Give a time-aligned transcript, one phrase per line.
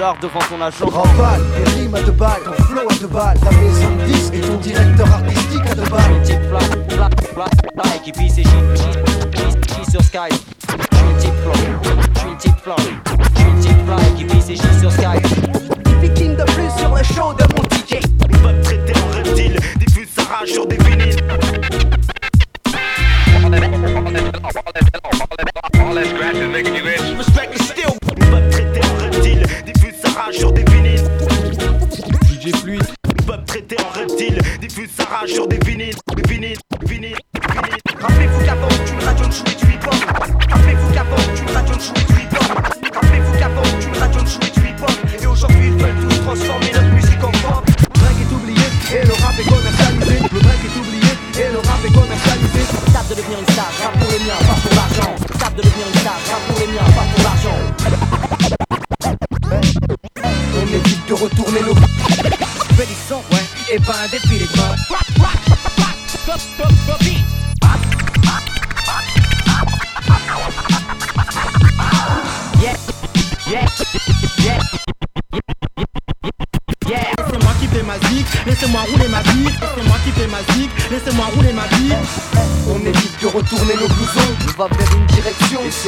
[0.00, 0.39] devant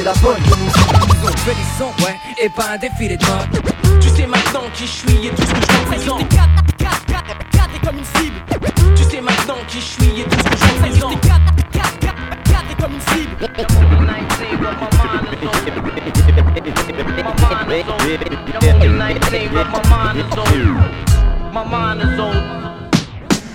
[0.02, 1.32] c'est la bonne que nous utilisons.
[1.46, 4.00] Bellissant, ouais, et pas un défilé de mode.
[4.00, 6.28] Tu sais maintenant qui je suis et tout ce que je représente.
[6.28, 8.34] Cadré comme une cible,
[8.96, 11.20] Tu sais maintenant qui je suis et tout ce que je représente.
[11.20, 13.48] cadré comme une cible.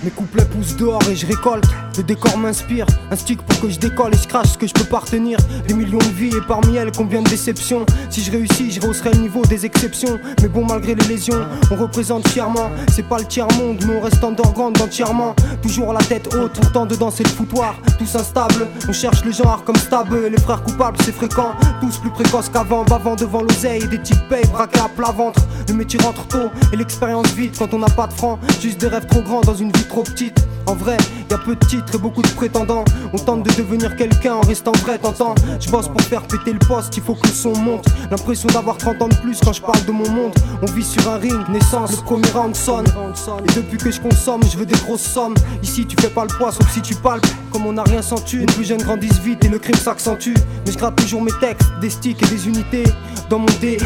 [0.02, 1.68] Mes couplets poussent dehors et je récolte.
[1.98, 2.86] Le décor m'inspire.
[3.10, 5.36] Un stick pour que je décolle et je crache ce que je peux pas retenir.
[5.66, 7.84] Des millions de vies et parmi elles combien de déceptions.
[8.08, 10.20] Si je réussis, je rehausserai le niveau des exceptions.
[10.40, 12.70] Mais bon, malgré les lésions, on représente fièrement.
[12.94, 15.34] C'est pas le tiers-monde, mais on reste underground entièrement.
[15.60, 17.74] Toujours la tête haute, on tente de danser le foutoir.
[17.98, 20.28] Tous instables, on cherche le genre comme stable.
[20.28, 21.50] Les frères coupables, c'est fréquent.
[21.80, 23.88] Tous plus précoces qu'avant, bavant devant l'oseille.
[23.88, 25.40] Des types payent, braqués à plat ventre.
[25.66, 28.38] Le métier rentre tôt et l'expérience vite quand on n'a pas de francs.
[28.62, 30.38] Juste des rêves trop grands dans une vie trop petite.
[30.66, 30.98] En vrai,
[31.30, 32.84] y a peu de titres et beaucoup de prétendants.
[33.12, 36.58] On tente de devenir quelqu'un en restant vrai, t'entends Je bosse pour faire péter le
[36.58, 37.86] poste, il faut que le son monte.
[38.10, 40.34] L'impression d'avoir 30 ans de plus quand je parle de mon monde.
[40.62, 42.86] On vit sur un ring, naissance, le premier round sonne.
[42.86, 45.34] Et depuis que je consomme, je veux des grosses sommes.
[45.62, 47.26] Ici, tu fais pas le poids, sauf si tu palpes.
[47.52, 50.34] Comme on n'a rien senti, les plus jeunes grandissent vite et le crime s'accentue.
[50.66, 52.84] Mais je gratte toujours mes textes, des sticks et des unités.
[53.30, 53.76] Dans mon DI,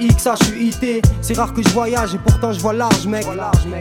[0.00, 1.02] XHUIT.
[1.20, 3.26] C'est rare que je voyage et pourtant je vois large, mec.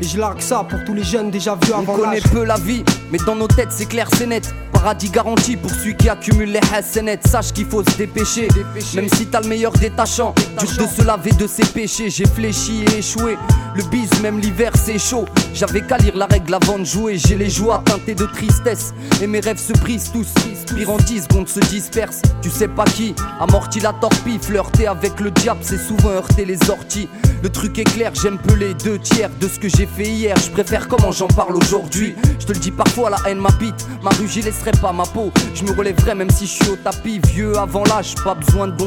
[0.02, 2.32] Et je largue ça pour tous les jeunes déjà vus On avant connaît l'âge.
[2.32, 4.54] peu la vie, mais dans nos têtes c'est clair, c'est net.
[4.85, 7.25] Paradis garanti pour celui qui accumule les hassanettes.
[7.28, 8.47] Sache qu'il faut se dépêcher,
[8.94, 10.35] même si t'as le meilleur détachant.
[10.59, 13.35] Dur de se laver de ses péchés, j'ai fléchi et échoué.
[13.75, 15.25] Le bise, même l'hiver c'est chaud.
[15.56, 17.18] J'avais qu'à lire la règle avant de jouer.
[17.18, 18.93] J'ai les joies teintées de tristesse,
[19.23, 20.28] et mes rêves se brisent tous.
[20.76, 22.22] Pire en 10 secondes se dispersent.
[22.43, 24.38] Tu sais pas qui, amorti la torpille.
[24.40, 27.09] Flirter avec le diable, c'est souvent heurter les orties.
[27.41, 30.35] Le truc est clair, j'aime peu les deux tiers de ce que j'ai fait hier.
[30.38, 32.16] Je préfère comment j'en parle aujourd'hui.
[32.40, 33.88] Je te le dis parfois, la haine m'habite.
[34.02, 35.32] Ma rue, j'y laisserai pas ma peau.
[35.54, 37.20] Je me relèverai même si je suis au tapis.
[37.28, 38.86] Vieux avant l'âge, pas besoin de.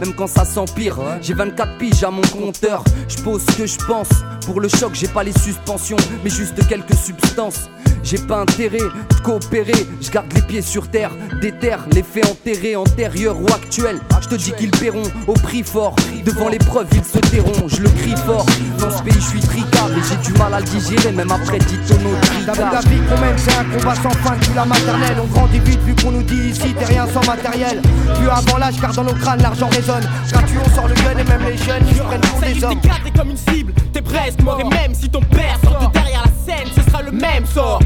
[0.00, 2.84] Même quand ça s'empire, j'ai 24 piges à mon compteur.
[3.08, 4.08] Je pose ce que je pense.
[4.44, 7.68] Pour le choc, j'ai pas les suspensions, mais juste quelques substances.
[8.02, 11.10] J'ai pas intérêt de coopérer, je garde les pieds sur terre,
[11.42, 14.00] déterre les faits enterrés, antérieurs ou actuels.
[14.22, 15.94] Je te dis qu'ils paieront au prix fort,
[16.24, 18.46] devant l'épreuve ils se tairont, je le crie fort.
[18.78, 21.58] Dans ce pays je suis tricard et j'ai du mal à le digérer, même après
[21.58, 22.72] 10 tonneaux de tricard.
[22.72, 25.17] la vie qu'on mène, c'est un combat sans fin depuis la maternelle.
[25.20, 27.80] On grandit vite vu qu'on nous dit ici, t'es rien sans matériel.
[28.16, 30.04] Plus avant l'âge, car dans nos crânes, l'argent résonne.
[30.30, 32.80] Gratuit, on sort le gun et même les jeunes, ils se prennent pour des hommes.
[32.80, 36.24] t'es comme une cible, t'es presque mort et même si ton père sort de derrière
[36.24, 37.80] la scène, ce sera le même sort.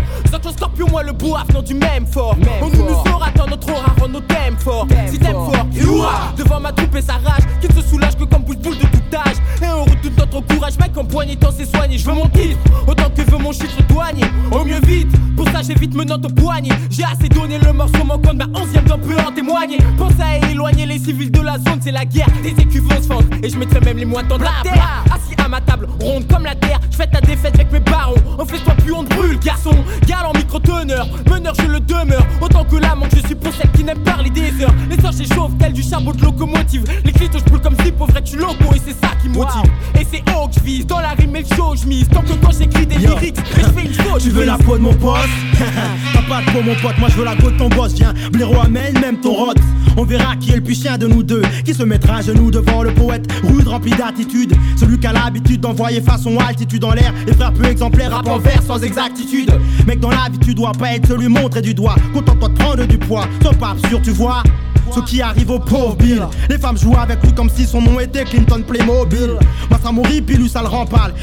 [0.57, 2.37] scorpion, moi le bois venant du même fort.
[2.61, 4.87] On nous nous aura dans notre aura, rend nos thèmes forts.
[5.11, 5.67] Si t'aimes fort,
[6.37, 8.83] devant ma troupe et sa rage, qui ne se soulage que comme boule boule de
[8.83, 9.37] tout âge.
[9.63, 11.99] Et on redoute notre courage, mec, en poignée tant c'est soigné.
[11.99, 14.25] Je veux mon titre, autant que veut mon chiffre douanier.
[14.51, 16.71] Au mieux vite, pour ça j'évite me note au poignet.
[16.91, 19.79] J'ai assez donné le morceau, mon compte, ma onzième dent peut en témoigner.
[19.99, 22.29] Pense à éloigner les civils de la zone, c'est la guerre.
[22.43, 25.05] Des écus vont se fendre, et je mettrai même les mois dans la terre.
[25.53, 28.15] Ma table, ronde comme la terre, je fais ta défaite avec mes barons.
[28.39, 29.75] En fait, toi plus on te brûle, garçon.
[30.07, 32.27] Galant micro-teneur, meneur, je le demeure.
[32.41, 34.75] Autant que la manque, je suis pour celle qui n'aime parler des heures.
[34.89, 36.85] Les sorts j'échauffe, tel du charbon de locomotive.
[37.05, 39.71] Les clitos, je brûle comme si pauvre tu loco, et c'est ça qui me motive.
[40.01, 42.09] Et c'est haut que je vise, dans la rime et le show, je mise.
[42.09, 44.23] Tant que quand j'écris des lyrics, je fais une faute.
[44.23, 45.29] Tu veux la peau de mon poste
[46.15, 47.93] T'as pas de peau mon pote, moi je veux la go de ton boss.
[47.93, 49.53] Viens, blaireau amène même ton rot.
[49.99, 51.43] On verra qui est le plus chien de nous deux.
[51.67, 54.55] Qui se mettra à genoux devant le poète, rude rempli d'attitude.
[54.79, 57.13] Celui qui a l'habitude d'envoyer façon altitude en l'air.
[57.27, 59.51] Et frères peu exemplaires, rap en vers sans exactitude.
[59.87, 61.97] Mec, dans la vie, tu dois pas être celui montrer du doigt.
[62.13, 63.27] Contente-toi de prendre du poids.
[63.43, 64.43] Sois pas absurde, tu vois.
[64.95, 66.23] Ce qui arrive au pauvre Bill.
[66.51, 69.39] Les femmes jouent avec lui comme si son nom était Clinton Playmobil.
[69.71, 70.83] Moi ça m'aurait pilou, ça le rend.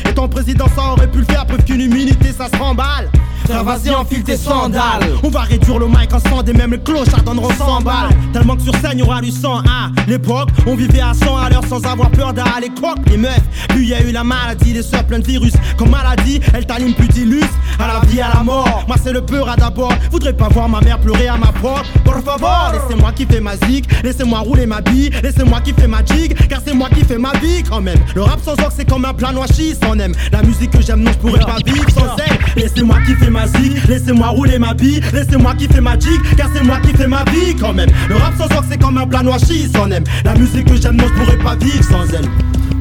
[0.09, 3.09] Et ton président, ça aurait pu le faire, preuve qu'une humilité, ça se remballe.
[3.49, 5.09] Vas-y, enfile tes sandales.
[5.23, 8.09] On va réduire le mic en sang, et même les clochards donneront 100 balles.
[8.31, 9.59] Tellement que sur scène, y aura du sang.
[9.59, 13.41] À l'époque, on vivait à 100 à l'heure sans avoir peur d'aller croque les meufs.
[13.69, 15.53] Puis y a eu la maladie, les soeurs plein de virus.
[15.77, 17.41] Comme maladie, elle t'allume plus d'illus.
[17.79, 18.83] À la vie, à la mort.
[18.87, 19.93] Moi, c'est le peur à d'abord.
[20.11, 21.87] Voudrais pas voir ma mère pleurer à ma porte.
[22.05, 23.85] Por favor, laissez-moi kiffer ma zig.
[24.03, 25.09] Laissez-moi rouler ma bille.
[25.23, 26.35] Laissez-moi kiffer ma jig.
[26.47, 27.99] Car c'est moi qui fais ma vie quand même.
[28.15, 30.13] Le rap sans orgue, c'est comme un plat noachi sans aime.
[30.31, 32.37] La musique que j'aime, non, je pourrais pas vivre sans elle.
[32.61, 33.87] Laissez-moi kiffer ma zig.
[33.87, 35.01] Laissez-moi rouler ma bille.
[35.13, 36.19] Laissez-moi kiffer ma jig.
[36.37, 37.89] Car c'est moi qui fais ma vie quand même.
[38.07, 40.03] Le rap sans orgue, c'est comme un plat noachi sans aime.
[40.23, 42.27] La musique que j'aime, non, je pourrais pas vivre sans elle.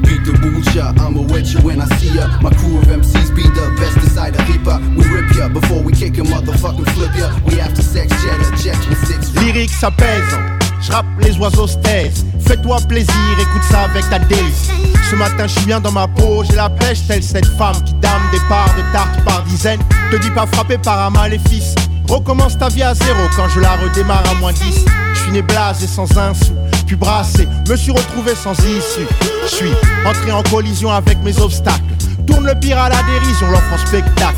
[0.03, 2.27] Beat the bullshit, I'ma wet you when I see ya.
[2.41, 4.79] My crew of MCs be the best inside the reaper.
[4.95, 7.29] We rip ya before we kick ya, motherfucking flip ya.
[7.45, 9.33] We after sex jet, jet with six.
[9.35, 10.58] Lyrique, ça pèse.
[10.81, 10.91] Je
[11.25, 12.25] les oiseaux se taisent.
[12.45, 14.69] Fais-toi plaisir, écoute ça avec ta délice.
[15.09, 17.93] Ce matin, je suis bien dans ma peau, j'ai la pêche, telle cette femme qui
[17.95, 19.81] dame des parts de tarte par dizaines.
[20.11, 21.75] Te dis pas frappé par un maléfice.
[22.07, 24.85] Recommence ta vie à zéro quand je la redémarre à moins 10.
[25.13, 26.55] Je suis né blasé sans un sou,
[26.87, 29.07] puis brassé, me suis retrouvé sans issue.
[29.43, 29.73] Je suis
[30.05, 31.83] entré en collision avec mes obstacles.
[32.25, 34.35] Tourne le pire à la dérision, l'offre en spectacle.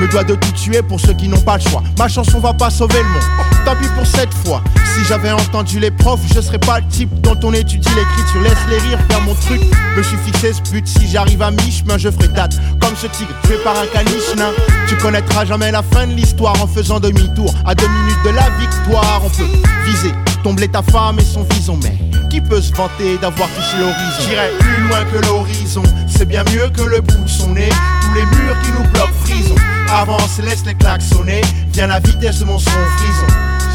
[0.00, 1.82] Me dois de tout tuer pour ceux qui n'ont pas le choix.
[1.98, 3.22] Ma chanson va pas sauver le monde.
[3.66, 4.62] Tant pis pour cette fois.
[4.94, 8.40] Si j'avais entendu les profs, je serais pas le type dont on étudie l'écriture.
[8.40, 9.60] Laisse les rires faire mon truc.
[9.98, 10.88] Me suis fixé ce but.
[10.88, 12.58] Si j'arrive à mi-chemin, je ferai date.
[12.80, 14.52] Comme ce tigre tué par un caniche nain.
[14.88, 17.52] Tu connaîtras jamais la fin de l'histoire en faisant demi-tour.
[17.66, 19.44] À deux minutes de la victoire, on peut
[19.84, 20.14] viser.
[20.72, 21.96] Ta femme et son vison, mais
[22.28, 24.22] qui peut se vanter d'avoir touché l'horizon?
[24.28, 27.68] J'irai plus loin que l'horizon, c'est bien mieux que le bout de.
[28.02, 29.54] Tous les murs qui nous bloquent frison.
[29.92, 31.40] Avance, laisse les claques sonner.
[31.72, 33.26] Viens la vitesse de mon son frison.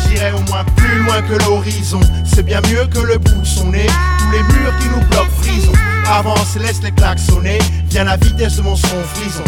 [0.07, 3.87] J'irai au moins plus loin que l'horizon, c'est bien mieux que le bout de.
[4.19, 5.73] Tous les murs qui nous bloquent frison.
[6.07, 7.59] Avance, laisse les claques sonner.
[7.89, 9.43] Viens la vitesse de mon son frison.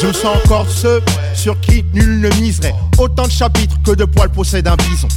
[0.00, 1.02] Je sens encore ceux
[1.34, 2.74] sur qui nul ne miserait.
[2.98, 5.08] Autant de chapitres que de poils possède un bison.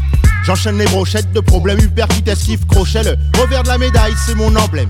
[0.44, 3.04] J'enchaîne les brochettes de problèmes, hyper esquive, crochet.
[3.04, 4.88] Le revers de la médaille, c'est mon emblème.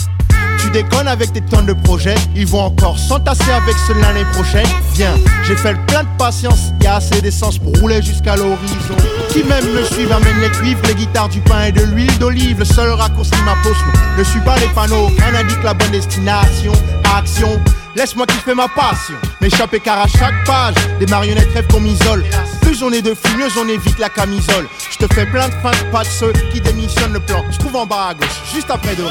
[0.60, 4.66] Tu déconnes avec tes tonnes de projets, ils vont encore s'entasser avec ceux l'année prochaine.
[4.96, 5.14] Viens,
[5.46, 8.96] j'ai fait le plein de patience, y a assez d'essence pour rouler jusqu'à l'horizon.
[9.30, 12.60] Qui même me suivent amène les cuivres, les guitares, du pain et de l'huile d'olive.
[12.60, 13.78] Le seul raccourci m'impose,
[14.18, 16.72] ne suis pas les panneaux, qu'un indique la bonne destination.
[17.16, 17.60] Action,
[17.96, 19.16] laisse-moi kiffer ma passion.
[19.42, 22.24] M'échapper car à chaque page, des marionnettes rêvent qu'on m'isole.
[22.74, 24.68] Plus on est de fou, mieux on évite la camisole.
[24.90, 27.46] Je te fais plein de fins pas de ceux qui démissionnent le plan.
[27.52, 29.04] Je trouve en bas à gauche, juste après de.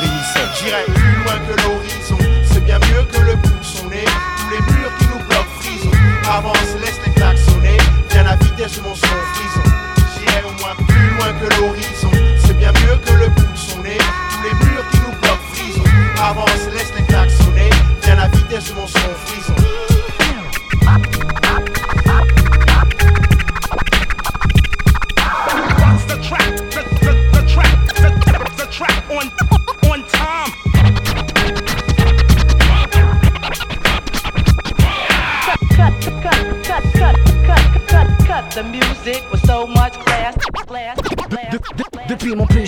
[0.58, 4.04] J'irai plus loin que l'horizon, c'est bien mieux que le de son nez.
[4.04, 5.90] Tous les murs qui nous bloquent frison.
[6.28, 7.76] Avance, laisse les claques sonner.
[8.10, 9.62] Viens la vitesse de mon son frison.
[10.18, 12.10] J'irai au moins plus loin que l'horizon,
[12.44, 13.98] c'est bien mieux que le de son nez.
[14.30, 15.84] Tous les murs qui nous bloquent frison.
[16.20, 17.70] Avance, laisse les claques sonner.
[18.02, 19.54] Viens la vitesse de mon son frison.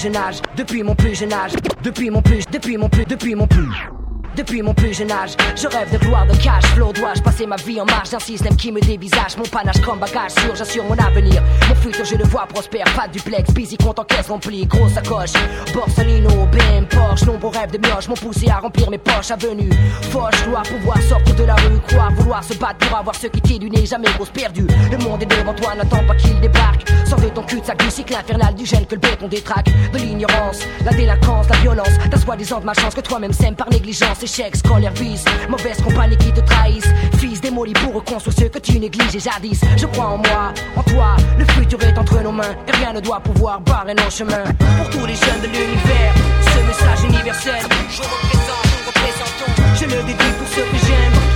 [0.04, 3.46] Jeune âge, depuis mon plus jeune âge, depuis mon plus, depuis mon plus, depuis mon
[3.46, 3.93] plus.
[4.36, 5.36] Depuis mon plus jeune âge.
[5.56, 6.92] Je rêve de gloire, de cash, flow.
[6.92, 9.36] Dois-je passer ma vie en marge d'un système qui me dévisage?
[9.36, 11.42] Mon panache comme bagage sûr, j'assure mon avenir.
[11.68, 12.84] Mon futur, je le vois prospère.
[12.96, 14.66] Pas de duplex, busy, compte en caisse remplie.
[14.66, 15.32] Grosse sacoche,
[15.72, 17.26] Borsalino, BM, Porsche.
[17.26, 19.30] Nombreux rêves de mioche m'ont poussé à remplir mes poches.
[19.30, 19.70] Avenue,
[20.10, 21.80] Foch, gloire, pouvoir sortir de la rue.
[21.88, 23.86] Croire, vouloir se battre pour avoir ce qui t'est du nez.
[23.86, 24.66] Jamais grosse perdue.
[24.90, 26.88] Le monde est devant toi, n'attends pas qu'il débarque.
[27.06, 29.70] Sors de ton cul de sac du cycle infernal du gène que le béton détraque.
[29.92, 31.90] De l'ignorance, la délinquance, la violence.
[32.10, 34.23] T'as soi-disant de ma chance que toi-même sème par négligence.
[34.24, 35.22] Échec, scolaire, vice.
[35.50, 36.88] Mauvaise compagnie qui te trahissent.
[37.18, 39.60] Fils démoli pour reconstruire ce que tu négliges et jadis.
[39.76, 41.16] Je crois en moi, en toi.
[41.38, 42.56] Le futur est entre nos mains.
[42.66, 44.44] Et rien ne doit pouvoir barrer nos chemins.
[44.78, 47.62] Pour tous les jeunes de l'univers, ce message universel.
[47.90, 49.52] Je représente, nous représentons.
[49.74, 51.34] Je le dédie pour ceux que j'aime.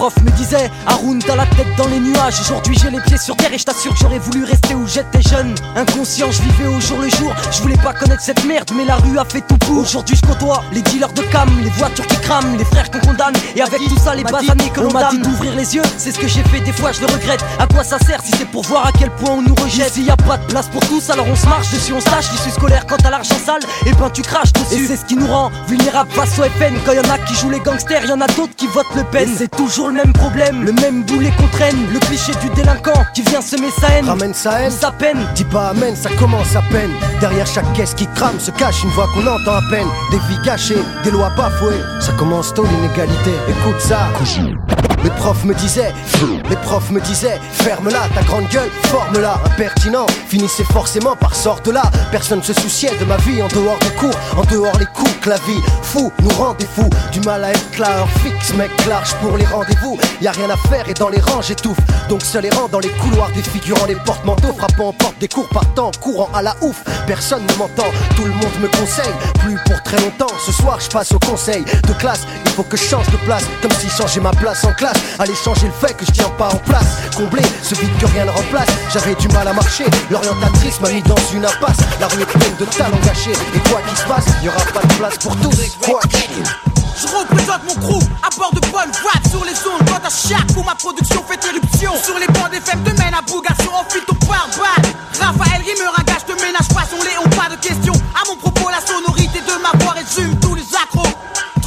[0.00, 2.40] Profs me disaient Haroun t'as la tête dans les nuages.
[2.40, 5.20] Aujourd'hui j'ai les pieds sur terre et je t'assure que j'aurais voulu rester où j'étais
[5.20, 5.54] jeune.
[5.76, 7.30] Inconscient je vivais au jour le jour.
[7.50, 9.76] Je voulais pas connaître cette merde mais la rue a fait tout pour.
[9.76, 13.34] Aujourd'hui je côtoie les dealers de cam Les voitures qui crament, les frères qu'on condamne.
[13.54, 16.18] Et avec tout ça les basanés que l'on m'a dit d'ouvrir les yeux C'est ce
[16.18, 16.60] que j'ai fait.
[16.60, 17.44] Des fois je le regrette.
[17.58, 19.92] À quoi ça sert si c'est pour voir à quel point on nous rejette?
[19.92, 22.10] S'il y a pas de place pour tous alors on se marche dessus on se
[22.10, 22.32] lâche.
[22.32, 24.82] L'issue scolaire quand t'as l'argent sale Et ben tu craches dessus.
[24.82, 27.34] Et c'est ce qui nous rend vulnérables face au FN Quand y en a qui
[27.34, 29.28] jouent les gangsters y en a d'autres qui votent Le Pen.
[29.36, 33.22] C'est toujours le même problème, le même boulet qu'on traîne Le cliché du délinquant qui
[33.22, 36.62] vient semer sa haine Ramène sa haine, sa peine Dis pas amen, ça commence à
[36.70, 36.90] peine.
[37.20, 39.88] Derrière chaque caisse qui crame se cache une voix qu'on entend à peine.
[40.10, 41.80] Des vies gâchées, des lois bafouées.
[42.00, 43.32] Ça commence tôt l'inégalité.
[43.48, 44.08] Écoute ça.
[45.02, 45.94] Les profs me disaient,
[46.50, 49.40] les profs me disaient, ferme-la, ta grande gueule, forme-la.
[49.46, 51.82] Impertinent, finissait forcément par sorte là.
[52.10, 55.30] Personne se souciait de ma vie en dehors des cours, en dehors les coups que
[55.30, 56.90] la vie fou nous rendait fous.
[57.12, 59.79] Du mal à être là, heure fixe, mec, large pour les rendez-vous.
[60.20, 61.78] Y a rien à faire et dans les rangs j'étouffe.
[62.08, 65.90] Donc seul errant dans les couloirs défigurant les porte-manteaux, frappant en porte des cours partant,
[66.00, 66.82] courant à la ouf.
[67.06, 69.14] Personne ne m'entend, tout le monde me conseille.
[69.40, 72.26] Plus pour très longtemps, ce soir je passe au conseil de classe.
[72.44, 74.98] Il faut que je change de place, comme si changer ma place en classe.
[75.18, 76.98] Aller changer le fait que je tiens pas en place.
[77.16, 78.68] Combler ce vide que rien ne remplace.
[78.92, 81.78] J'avais du mal à marcher, l'orientatrice m'a mis dans une impasse.
[82.00, 83.32] La rue est pleine de talents gâchés.
[83.54, 85.76] Et quoi qu'il se passe, y aura pas de place pour tous.
[85.84, 86.00] Quoi
[87.00, 89.88] Je représente mon crew à bord de Paul Watt sur les ondes.
[89.88, 91.92] Quand à chaque coup ma production fait éruption.
[92.04, 95.90] Sur les bancs des fêtes te mène à Bougasson en fil ton pare-balles Raphaël Rimmer
[95.96, 96.68] un gage de ménage.
[96.68, 100.54] Poisson Léon pas de question à mon propos la sonorité de ma voix résume tous
[100.54, 101.08] les accros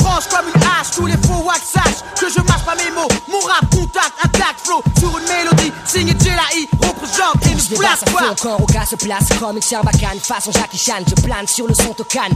[0.03, 3.07] tranche comme une hache tous les faux wax sache que je marche pas mes mots.
[3.31, 5.71] Mon rap contact intact flow sur une mélodie.
[5.85, 10.19] Signé Jelaï représente et débarque place quoi quand au gars se place comme une sarbacane
[10.19, 11.03] façon Jackie Chan.
[11.07, 12.35] Je plane sur le son tocane.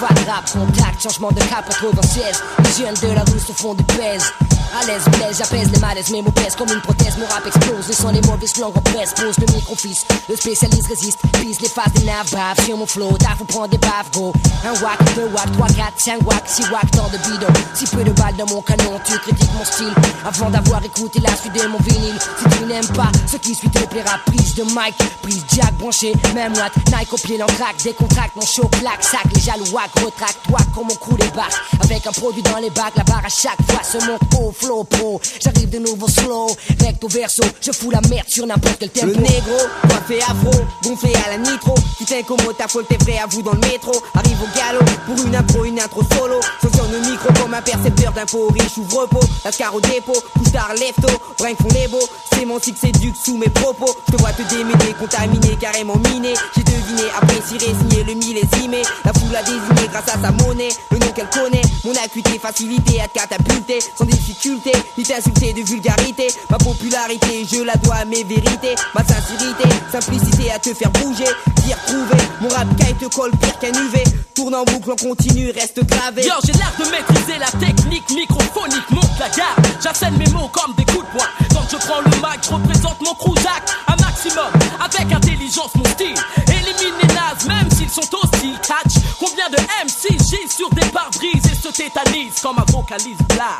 [0.00, 3.74] Pas de rap contact changement de cap 96 les jeunes de la rue se font
[3.74, 4.32] du pèse.
[4.78, 7.16] À l'aise blaise j'apaise les malaises mes mots pèsent comme une prothèse.
[7.18, 11.18] Mon rap explose laissant les mauvaises langues en presse pose le micro-fils le spécialiste résiste.
[11.40, 13.16] Pise les faces des naves sur mon flow.
[13.18, 14.32] T'as faut prendre des baves gros
[14.64, 18.02] un wack deux wack trois quatre cinq wack six wack tant de bidon si peu
[18.04, 19.00] de balles dans mon canon.
[19.04, 19.94] Tu critiques mon style
[20.24, 22.18] avant d'avoir écouté la suite de mon vinyle.
[22.38, 24.18] Si tu n'aimes pas ce qui suit te plaira.
[24.26, 28.68] Prise de mic prise jack branché même watt Nike au pied l'entraque décontracte mon show
[28.68, 31.52] claque sac les jaloux wack retract toi comme mon crew débarque.
[31.82, 34.20] Avec un produit dans les bacs la barre à chaque fois se monte.
[34.40, 36.48] Au flow pro j'arrive de nouveau slow.
[36.80, 39.06] Recto verso je fous la merde sur n'importe quel tempo.
[39.06, 39.58] Le négro,
[39.88, 40.50] coiffé afro,
[40.82, 41.74] gonflé à la nitro.
[41.98, 43.92] Putain comment ta folle t'es prêt à vous dans le métro.
[44.14, 46.40] Arrive au galop, pour une impro, une intro solo.
[46.62, 50.72] Sanctionne le micro comme un percepteur d'infos riche ouvre repos Lascar au dépôt, couche tard
[51.00, 54.94] tôt Brinque font les beaux, sémantique séduque sous mes propos Je te vois te démêler,
[54.98, 60.20] contaminé, carrément miné J'ai deviné, apprécié, signé le millésimé La foule a désigné grâce à
[60.20, 65.04] sa monnaie Le nom qu'elle connaît, mon acuité, facilité à te catapulter Sans difficulté, ni
[65.04, 70.58] t'insulter de vulgarité Ma popularité, je la dois à mes vérités Ma sincérité, simplicité à
[70.58, 71.24] te faire bouger
[71.56, 74.02] T'y retrouver, mon rap caille te colle pire qu'un UV
[74.34, 78.90] Tourne en boucle, on continue, reste gravé Yo, j'ai l'air de maîtriser la technique microphonique,
[78.90, 79.66] monte la garde.
[79.82, 81.28] J'assène mes mots comme des coups de poing.
[81.52, 84.50] Quand je prends le mic, je représente mon cruzac un maximum,
[84.80, 86.14] avec intelligence mon style.
[86.48, 88.58] Élimine les nazes, même s'ils sont hostiles.
[88.62, 93.58] Catch combien de MC gissent sur des pare-brises et se tétanisent comme un vocaliste blah.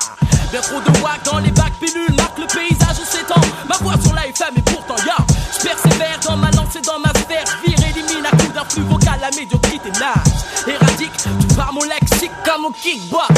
[0.51, 3.41] Bien trop de wack dans les bacs pilules marque le paysage s'étend.
[3.69, 5.13] Ma voix sur la FM et pourtant yo,
[5.57, 7.45] je persévère dans ma lancée dans ma sphère.
[7.65, 10.69] Vire, élimine à coup d'un flux vocal la médiocrité nage.
[10.69, 11.13] Éradique,
[11.57, 13.33] tu pars mon lexique comme mon kickbox.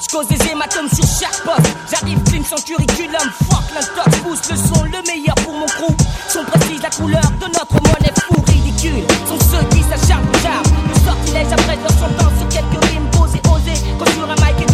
[0.00, 1.76] J'cause des comme sur chaque poste.
[1.90, 5.94] J'arrive clean sans curriculum, fuck l'intox, pousse le son, le meilleur pour mon crew.
[6.28, 9.04] Son précise la couleur de notre monnaie fou ridicule.
[9.28, 10.88] Sont ceux qui s'acharnent au.
[10.88, 13.80] Le sortilège après leur sentence sur quelques rimes posées, osées.
[13.98, 14.65] Quand sur un mic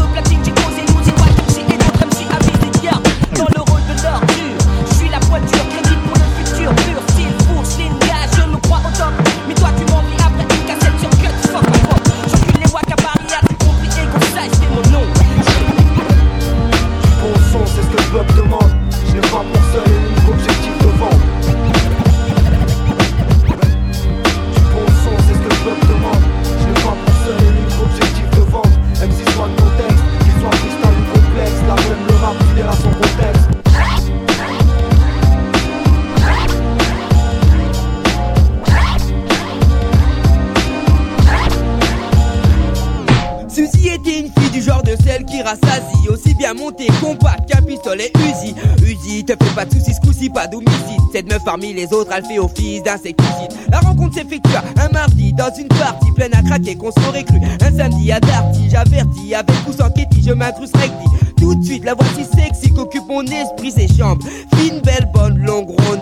[46.52, 48.54] bien montée, compact qu'un pistolet Uzi.
[48.82, 52.10] Uzi, te fais pas de soucis, ce coup-ci pas d'homicide Cette meuf parmi les autres,
[52.16, 56.76] elle fait office d'insecticide La rencontre s'effectua un mardi dans une partie pleine à craquer
[56.76, 57.38] qu'on s'aurait cru.
[57.60, 59.88] Un samedi à Darty, j'avertis avec ou sans
[60.24, 61.32] je m'incruste recti.
[61.38, 64.24] Tout de suite, la voici sexy qu'occupe mon esprit, ses chambres.
[64.56, 66.00] Fine, belle, bonne, longue, ronde,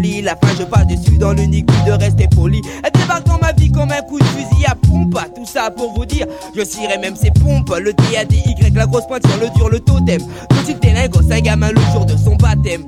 [0.00, 2.62] La fin, je parle dessus dans l'unique but de rester poli.
[2.82, 5.18] Elle débarque dans ma vie comme un coup de fusil à pompe.
[5.36, 6.26] Tout ça pour vous dire,
[6.56, 7.70] je cirais même ses pompes.
[7.78, 10.22] Le D A D Y, la grosse pointe sur le dur, le totem.
[10.48, 12.84] Tout il ténègre, un gamin le jour de son baptême.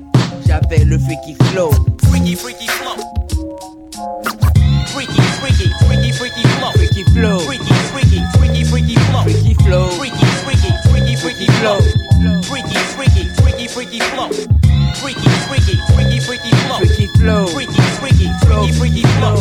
[0.47, 1.71] J'avais le freaky flow.
[2.04, 2.97] Freaky, freaky flow.
[4.87, 6.73] Freaky, freaky, freaky, freaky flow.
[6.73, 7.38] Freaky flow.
[7.40, 9.23] Freaky, freaky, freaky, freaky flow.
[9.23, 9.88] Freaky flow.
[9.90, 11.78] Freaky, freaky, freaky, freaky flow.
[12.42, 14.62] Freaky, freaky, freaky, freaky flow.
[17.23, 17.47] Flow.
[17.47, 17.81] Freaky.
[18.02, 19.37] Freaky, freaky, freaky, freaky flow.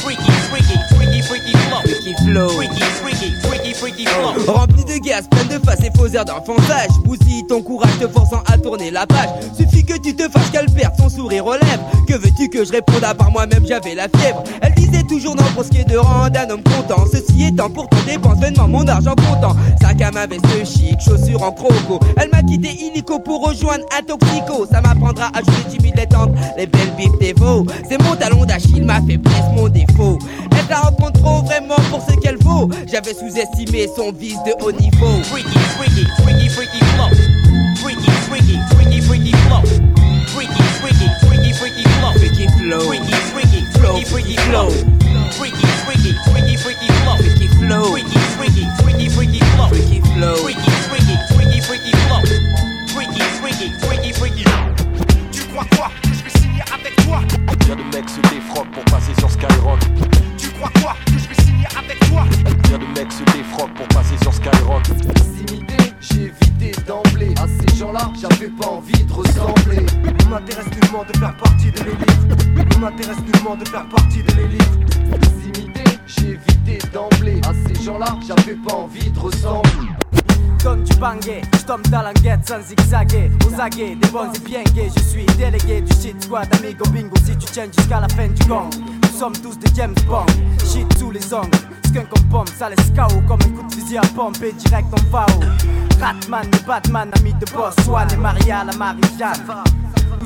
[0.00, 1.82] Freaky, freaky, freaky, freaky flow.
[1.82, 2.48] Freaky flow.
[2.48, 2.89] Freaky,
[4.04, 4.52] flow.
[4.52, 6.90] Rempli de gaz, plein de faces et faux airs d'enfantage.
[7.04, 9.28] Bousille ton courage te forçant à tourner la page.
[9.56, 11.90] Suffit que tu te fasses qu'elle perde son sourire aux lèvres.
[12.06, 14.44] Que veux-tu que je réponde à part moi-même, j'avais la fièvre.
[14.62, 17.04] Elle disait toujours non pour ce qui est de rendre un homme content.
[17.10, 19.56] Ceci étant, pourtant dépense vainement mon argent comptant.
[19.80, 21.98] Sac à main, veste chic, chaussures en croco.
[22.16, 24.66] Elle m'a quitté illico pour rejoindre un toxico.
[24.70, 27.34] Ça m'apprendra à jouer timide les tendres, les belles bifs des.
[27.88, 30.18] C'est mon talon d'Achille, ma faiblesse, mon défaut.
[30.52, 32.68] Elle la rencontre trop vraiment pour ce qu'elle vaut.
[32.90, 35.22] J'avais sous-estimé son vice de haut niveau.
[35.24, 37.10] Freaky, freaky, freaky, freaky flow.
[37.76, 39.62] Freaky, freaky, freaky, freaky flow.
[40.28, 42.12] Freaky, freaky, freaky, freaky flow.
[42.18, 42.80] Freaky flow.
[42.80, 44.70] Freaky, freaky, freaky, freaky flow.
[45.38, 47.16] Freaky, freaky, freaky, freaky flow.
[47.16, 47.84] Freaky flow.
[47.84, 49.68] Freaky, freaky, freaky, freaky flow.
[49.68, 50.36] Freaky flow.
[50.36, 52.22] Freaky, freaky, freaky, freaky flow.
[52.94, 54.44] Freaky, freaky, freaky, freaky.
[55.32, 55.90] Tu crois quoi?
[56.02, 57.20] Que je vais signer avec toi
[57.66, 59.80] Bien de mecs se défroquent pour passer sur Skyrock.
[60.38, 60.96] Tu crois quoi?
[61.60, 62.24] Signer avec toi
[62.64, 64.82] Bien de mecs se défroquent pour passer sur Skyrock.
[64.82, 67.34] Proximité, j'ai évité d'emblée.
[67.36, 69.86] À ces gens-là, j'avais pas envie de ressembler.
[70.20, 72.72] Il m'intéresse nullement de faire partie de l'élite.
[72.72, 75.10] Il m'intéresse nullement de faire partie de l'élite.
[75.10, 77.40] Proximité, j'ai évité d'emblée.
[77.48, 79.88] À ces gens-là, j'avais pas envie de ressembler.
[80.62, 84.62] Comme du bangé, je tombe dans l'enquête sans zigzaguer Aux aguets, des bons et bien
[84.74, 88.28] gays Je suis délégué du shit squad, amigo bingo Si tu tiens jusqu'à la fin
[88.28, 88.68] du gang
[89.20, 90.24] sommes tous des James Bond.
[90.64, 91.50] Shit sous les ongles,
[91.84, 95.10] skunk en Ça laisse KO comme un coup de fusil à pompe Et direct on
[95.10, 97.74] va au Ratman, le Batman, ami de boss.
[97.84, 99.44] Swan et Maria, la Marie-Jeanne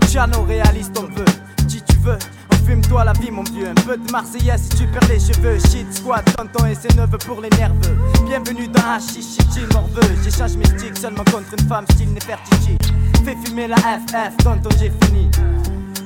[0.00, 1.24] Luciano, réaliste on veut.
[1.66, 2.18] Si tu veux
[2.64, 5.58] Fume-toi la vie mon vieux, un peu de Marseillaise si tu perds les cheveux.
[5.58, 7.98] Shit squad, tonton et ses neveux pour les nerveux.
[8.26, 12.78] Bienvenue dans Hashish, shit, morveux J'échange mes sticks seulement contre une femme style Nefertiti.
[13.24, 15.28] Fais fumer la FF, tonton j'ai fini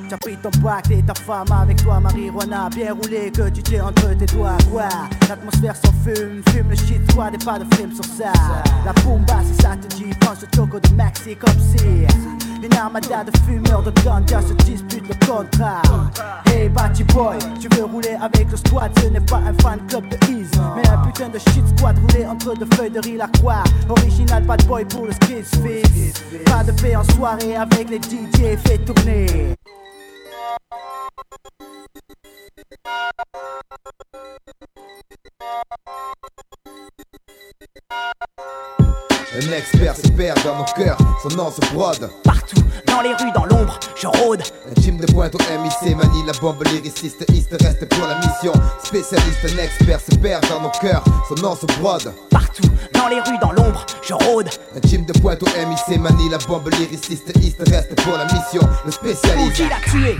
[0.09, 3.85] T'as pris ton pacte et ta femme avec toi, marijuana bien roulé que tu tiens
[3.85, 4.57] entre tes doigts.
[4.71, 4.89] Quoi
[5.29, 8.33] L'atmosphère s'en fume, fume le shit, toi, des pas de film sur ça.
[8.83, 12.07] La bomba, si ça te dit, pense au choco de Maxi comme si.
[12.63, 15.83] Une armada de fumeurs de ganja se disputent le contrat.
[16.47, 20.09] Hey, Batty Boy, tu veux rouler avec le squad, ce n'est pas un fan club
[20.09, 23.27] de Ease, mais un putain de shit squad roulé entre deux feuilles de riz la
[23.27, 23.63] croix.
[23.87, 26.23] Original bad boy pour le skis fix.
[26.45, 29.55] Pas de paix en soirée avec les DJ, fait tourner.
[39.31, 42.09] Un expert se perd dans nos cœurs, son nom se brode.
[42.23, 44.41] Partout, dans les rues, dans l'ombre, je rôde.
[44.67, 48.51] Un team de pointe au MIC manie la bombe lyriciste, East reste pour la mission.
[48.83, 52.11] Spécialiste, un expert se perd dans nos cœurs, son nom se brode.
[52.31, 54.49] Partout, dans les rues, dans l'ombre, je rôde.
[54.75, 58.61] Un team de pointe au MIC manie la bombe lyriciste, East reste pour la mission.
[58.83, 59.61] Le spécialiste.
[59.91, 60.17] Tué,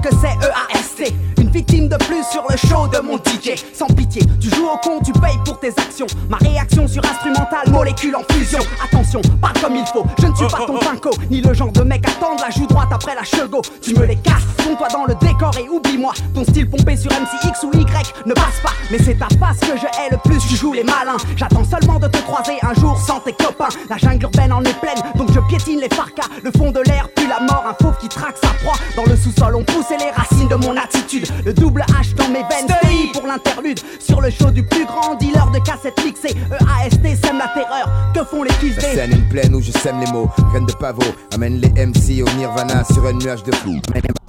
[0.00, 1.12] que c'est EAST.
[1.40, 3.54] Une victime de plus sur le show de mon DJ.
[3.72, 6.06] Sans pitié, tu joues au con, tu payes pour tes actions.
[6.28, 8.60] Ma réaction sur instrumental, molécule en fusion.
[8.84, 11.10] Attention, pas comme il faut, je ne suis pas ton pinko.
[11.30, 13.62] Ni le genre de mec à tendre la joue droite après la chego.
[13.80, 16.12] Tu me les casses, fonds-toi dans le décor et oublie-moi.
[16.34, 18.72] Ton style pompé sur MCX ou Y ne passe pas.
[18.90, 21.16] Mais c'est ta face que je hais le plus, tu joues les malins.
[21.36, 23.68] J'attends seulement de te croiser un jour sans tes copains.
[23.88, 26.28] La jungle urbaine en est pleine, donc je piétine les farcas.
[26.42, 27.64] Le fond de l'air pue la mort,
[28.08, 28.76] qui traque sa proie.
[28.96, 31.26] Dans le sous-sol, on poussait les racines de mon attitude.
[31.44, 33.26] Le double H dans mes veines, pays pour
[34.00, 36.36] sur le show du plus grand dealer de cassettes mixées.
[36.60, 37.88] EAST sème la terreur.
[38.14, 40.72] Que font les kiss La scène une plaine où je sème les mots, graines de
[40.72, 41.02] pavot.
[41.34, 43.80] Amène les MC au nirvana sur un nuage de flou.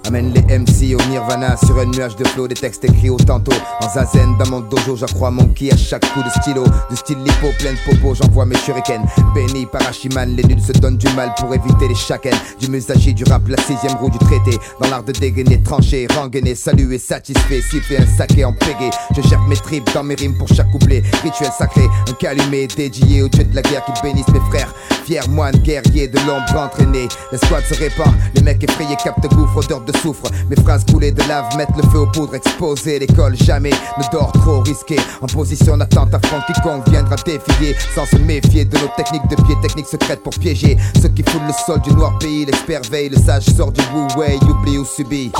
[0.05, 3.55] Amène les MC au nirvana sur un nuage de flow, des textes écrits au tantôt.
[3.81, 6.63] En zazen, dans mon dojo, j'accrois mon ki à chaque coup de stylo.
[6.89, 9.05] Du style lipo, plein de popo, j'envoie mes shurikens.
[9.35, 12.35] Béni par Hachiman, les nuls se donnent du mal pour éviter les chakens.
[12.59, 14.57] Du musashi, du rap, la sixième roue du traité.
[14.81, 18.89] Dans l'art de dégainer, trancher, rengainer, saluer, satisfait, siffler un saké en pégé.
[19.15, 21.03] Je gère mes tripes dans mes rimes pour chaque couplet.
[21.23, 24.73] Rituel sacré, un calumet dédié aux dieux de la guerre qui bénissent mes frères.
[25.05, 27.07] Fiers moines, guerriers de l'ombre entraînés.
[27.31, 30.29] L'escouade se répand, les mecs effrayés captent gouffre, odeur de soufre.
[30.49, 32.99] Mes phrases coulées de lave mettent le feu aux poudres exposées.
[32.99, 34.97] L'école jamais ne dort trop risqué.
[35.21, 37.75] En position d'attente affronte quiconque viendra défier.
[37.95, 40.77] Sans se méfier de nos techniques de pied, techniques secrètes pour piéger.
[41.01, 44.37] Ceux qui foulent le sol du noir pays, l'expert veille, le sage sort du wu-way,
[44.47, 45.31] oublie ou subit.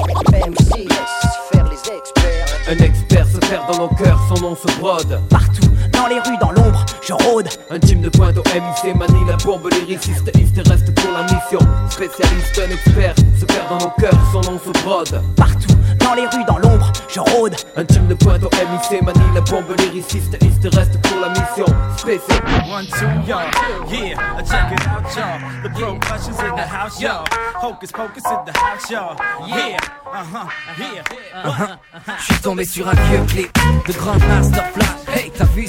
[1.52, 2.39] Faire les experts.
[2.70, 5.20] Un expert se perd dans nos cœurs, son nom se brode.
[5.28, 7.48] Partout, dans les rues, dans l'ombre, je rôde.
[7.72, 11.60] Un team de pointe au MIC manie la bombe, lyriciste, iste reste pour la mission.
[11.90, 15.22] Spécialiste, un expert se perd dans nos cœurs, son nom se brode.
[15.36, 17.56] Partout, dans les rues, dans l'ombre, je rôde.
[17.76, 21.66] Un team de pointe au MIC manie la bombe, lyriciste, iste reste pour la mission.
[21.98, 22.40] Spécial.
[22.70, 23.50] One, two, y'all.
[23.90, 25.64] Yeah, uh, check it out, y'all.
[25.64, 27.26] The percussion's in the house, y'all.
[27.56, 29.16] Hocus pocus in the house, y'all.
[29.48, 31.04] Yeah, uh huh, yeah.
[31.44, 31.78] Uh-huh.
[32.20, 35.18] Je suis tombé sur un vieux clip de Grand Master Flash.
[35.18, 35.68] Hey, t'as vu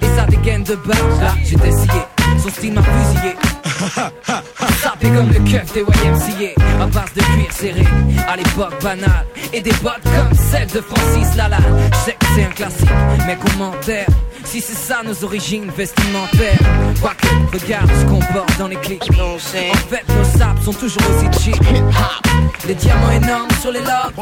[0.00, 1.20] Et ça dégaine de base.
[1.20, 2.00] Là, j'ai décidé,
[2.42, 3.36] son style m'a fusillé.
[4.82, 7.84] Sapé comme le keuf des YMCA À base de cuir serré,
[8.28, 9.26] à l'époque banale.
[9.52, 12.88] Et des bottes comme celle de Francis Lalanne Je sais que c'est un classique,
[13.26, 14.06] mais commentaire
[14.44, 16.58] Si c'est ça nos origines vestimentaires
[17.00, 21.42] Quoique, regarde ce qu'on porte dans les clips En fait, nos sables sont toujours aussi
[21.42, 21.62] cheap
[22.66, 24.14] Les diamants énormes sur les lobes.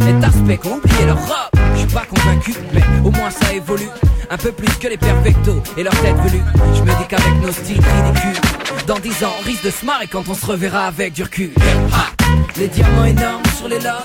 [0.00, 1.60] Les aspects ont oublié leur robe.
[1.74, 3.88] Je suis pas convaincu, mais au moins ça évolue.
[4.30, 6.42] Un peu plus que les perfectos et leur tête velue.
[6.74, 10.06] Je me dis qu'avec nos styles ridicules Dans 10 ans on risque de se marrer
[10.06, 11.52] quand on se reverra avec du recul.
[12.56, 14.04] Les diamants énormes sur les lobes.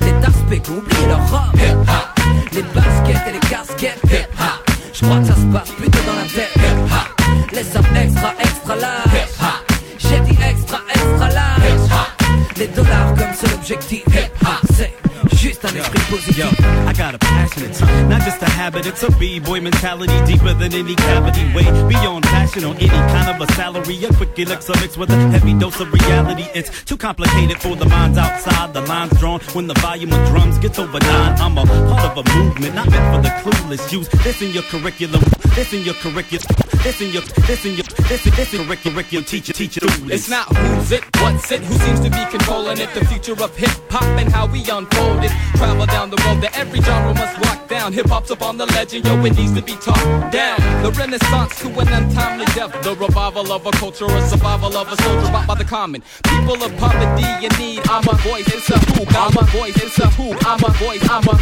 [0.00, 2.15] Les aspects ont oublié leur robe.
[2.52, 4.70] Les baskets et les casquettes Hip-hop.
[4.92, 7.52] Je crois que ça se passe plutôt dans la tête Hip-hop.
[7.52, 9.72] Les sables extra extra large Hip-hop.
[9.98, 12.56] J'ai dit extra extra large Hip-hop.
[12.56, 14.72] Les dollars comme seul objectif Hip-hop.
[14.74, 14.92] C'est
[15.36, 16.46] juste un esprit positif Yo,
[16.88, 20.72] I got a passion, it's not just a habit, it's a b-boy mentality deeper than
[20.72, 21.44] any cavity.
[21.54, 24.04] Way beyond passion on any kind of a salary.
[24.04, 26.46] A quick elixir mixed with a heavy dose of reality.
[26.54, 28.55] It's too complicated for the minds outside.
[28.76, 31.40] The lines drawn when the volume of drums gets over nine.
[31.40, 33.90] I'm a part of a movement, not meant for the clueless.
[33.90, 35.22] Use this in your curriculum,
[35.54, 36.44] this in your curriculum,
[36.84, 39.24] this in your, this in your, this in, this in curriculum.
[39.24, 39.80] Teacher, teacher,
[40.12, 42.92] It's not who's it, what's it, who seems to be controlling it.
[42.92, 45.32] The future of hip hop and how we unfold it.
[45.56, 47.94] Travel down the road that every genre must walk down.
[47.94, 50.60] Hip hop's up on the legend, yo, it needs to be talked down.
[50.82, 52.72] The renaissance to an untimely death.
[52.82, 56.02] The revival of a culture, a survival of a soldier bought by the common.
[56.24, 57.80] People of poverty in need.
[57.88, 59.04] I'm a voice, it's a who.
[59.46, 61.38] Voice, it's a a a a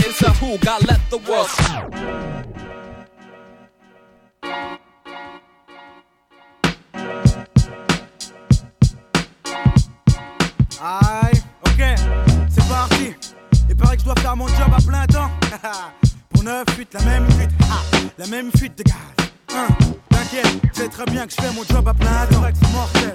[0.00, 0.30] it's a
[1.10, 1.48] the world.
[10.80, 11.82] Aïe, ok,
[12.48, 13.14] c'est parti.
[13.68, 15.30] Il paraît que je dois faire mon job à plein temps.
[16.30, 17.50] Pour 9 fuites, la même fuite,
[18.18, 20.03] la même fuite de gaz.
[20.72, 22.42] C'est très bien que je fais mon job à plein temps.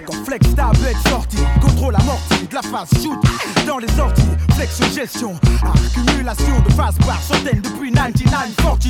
[0.06, 3.20] Quand flex tablette sortie, contrôle amorti de la phase shoot
[3.68, 4.22] dans les sorties.
[4.56, 8.88] Flex gestion, accumulation de phase par centaines depuis 9940.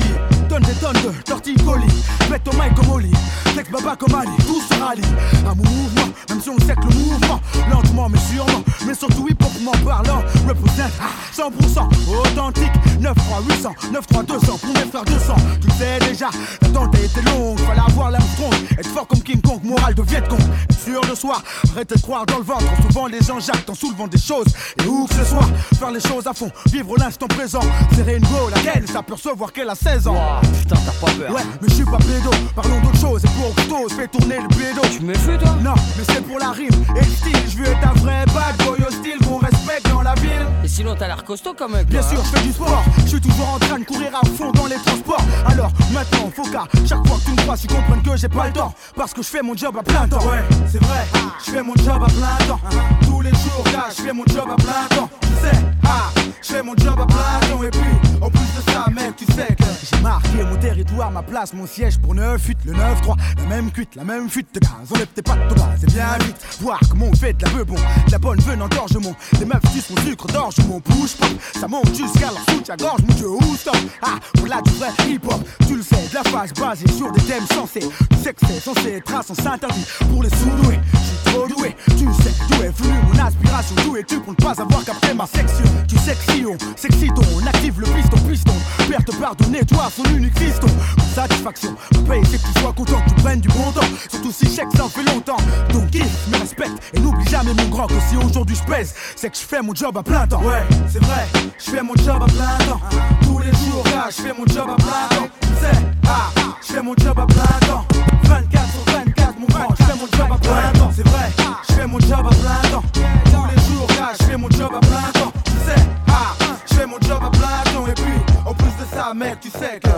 [0.48, 3.12] Donne des tonnes de torticolis, pète au mic comme Oli.
[3.52, 5.02] Flex baba comme Ali, tout se rallie
[5.44, 9.26] mon mouvement, même si on sait que le mouvement, lentement mais sûrement, mais surtout
[9.62, 10.92] m'en parlant, représente
[11.34, 12.72] 100% authentique.
[13.00, 15.34] 9 3 800, 9 3 200 pour mes frères 200.
[15.60, 16.30] Tu sais déjà,
[16.62, 20.22] l'attente a été longue, fallait avoir l'Armstrong, être fort comme King Kong, moral de Viet
[20.28, 21.42] Cong, être sûr de soi,
[21.72, 24.46] arrêtez de croire dans le ventre, souvent les gens jactent en soulevant des choses,
[24.82, 27.60] et où que ce soit, faire les choses à fond, vivre l'instant présent,
[27.94, 30.40] serrer une go, laquelle s'apercevoir qu'elle a 16 ans.
[30.42, 31.34] putain, t'as pas peur.
[31.34, 33.50] Ouais, mais je suis pas pédo, parlons d'autre chose, et pour
[33.88, 34.82] je fais tourner le pédo.
[34.90, 35.56] Tu me fais toi?
[35.62, 36.68] Non, mais c'est pour la rime.
[36.96, 40.14] Et le style, je veux être un vrai bad boy hostile qu'on respecte dans la
[40.14, 40.46] ville.
[40.64, 43.20] Et sinon t'as l'air costaud quand même Bien sûr, je fais du sport, je suis
[43.20, 45.24] toujours en train de courir à fond dans les transports.
[45.46, 48.46] Alors maintenant, faut qu'à chaque fois que tu me crois, tu comprennes que j'ai pas
[48.46, 48.74] le temps.
[48.96, 50.24] Parce que je fais mon job à plein temps.
[50.24, 51.06] Ouais, c'est vrai,
[51.44, 52.60] je fais mon job à plein temps.
[53.02, 55.10] Tous les jours, gars, je fais mon job à plein temps.
[55.20, 56.10] Tu sais, ah,
[56.42, 57.62] je fais mon job à plein temps.
[57.62, 61.22] Et puis, en plus de ça, mec, tu sais que j'ai marqué mon territoire, ma
[61.22, 63.16] place, mon siège pour 9-8, le 9-3.
[63.38, 64.70] La même cuite, la même fuite de gaz.
[64.94, 66.36] Enlève tes pattes, Thomas, c'est bien vite.
[66.60, 69.14] Voir comment on fait de la bon, de la bonne veine engorgement.
[69.38, 71.28] Les meufs disent mon sucre d'orge, mon bouche pop.
[71.58, 73.76] Ça monte jusqu'à la soute, à gorge, mon dieu, où stop?
[74.02, 75.40] Ah, voilà du vrai hip-hop.
[75.66, 77.88] Tu le sais, de la phase basée sur des thèmes sensés.
[78.22, 80.78] Tu que c'est censé être un sens interdit pour les sous-doués.
[80.92, 83.74] Je suis trop doué, tu sais d'où est venu mon aspiration?
[83.84, 87.80] D'où es-tu pour ne pas avoir capté ma section Tu sais que si on active
[87.80, 88.52] le piston, piston.
[88.88, 90.66] Père te pardonner, toi, son unique fiston.
[90.96, 93.86] Pour satisfaction, mon paye, c'est que tu sois content, que tu prennes du bon temps.
[94.10, 95.36] Surtout si chèque, ça fait longtemps.
[95.72, 99.30] Donc kiffe, me respecte et n'oublie jamais mon grand que si aujourd'hui je pèse, c'est
[99.30, 100.42] que je fais mon job à plein temps.
[100.42, 101.26] Ouais, c'est vrai,
[101.58, 102.80] je fais mon job à plein temps.
[103.22, 105.28] Tous les jours, gars, je fais mon job à plein temps.
[105.40, 106.30] Tu sais, ah,
[106.66, 107.79] je fais mon job à plein temps.
[108.24, 110.90] 24 sur 24, mon grand, je fais mon job à plein temps.
[110.94, 111.30] C'est vrai,
[111.68, 112.84] je fais mon job à plein temps.
[112.92, 115.32] Tous les jours, gars, je fais mon job à plein temps.
[115.44, 116.34] Tu sais, ah,
[116.68, 117.86] je fais mon job à plein temps.
[117.86, 119.90] Et puis, en plus de ça, mec, tu sais que.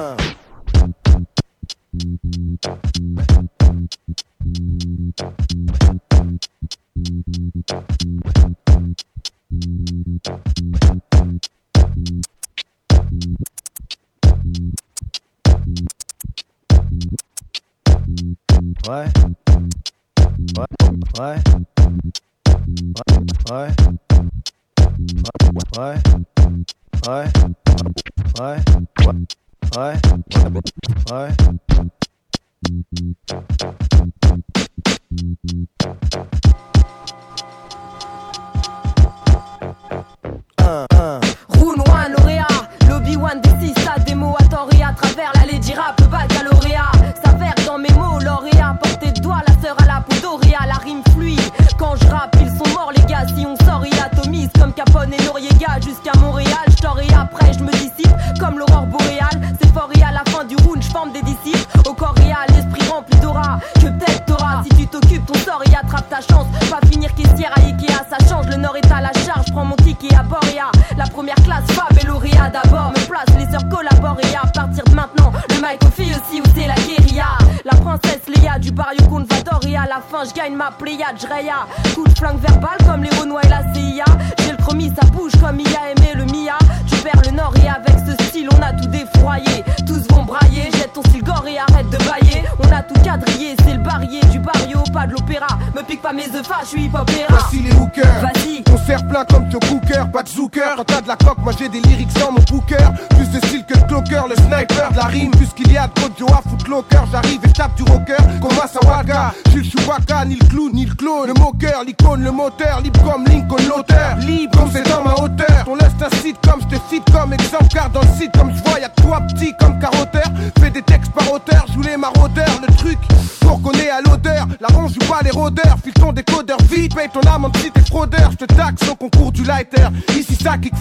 [18.89, 19.07] Ouais.
[20.59, 20.67] Ouais.
[21.19, 21.37] Ouais.
[23.51, 23.71] Ouais.
[23.73, 23.73] Ouais.
[25.79, 25.99] Ouais.
[28.39, 28.59] Ouais.
[29.77, 29.97] Ouais.
[31.11, 31.29] Ouais.
[36.13, 36.42] Roux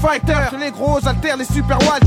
[0.01, 2.00] Fighters, les gros altères, les super wise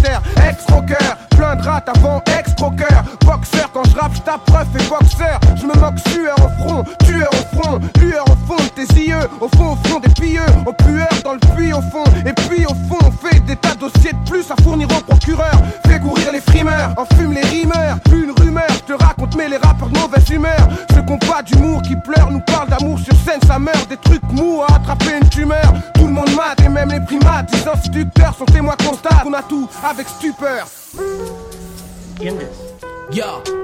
[26.87, 27.51] les primates.
[27.53, 29.23] Les instituteurs sont témoins constats.
[29.27, 30.67] On a tout avec stupeur.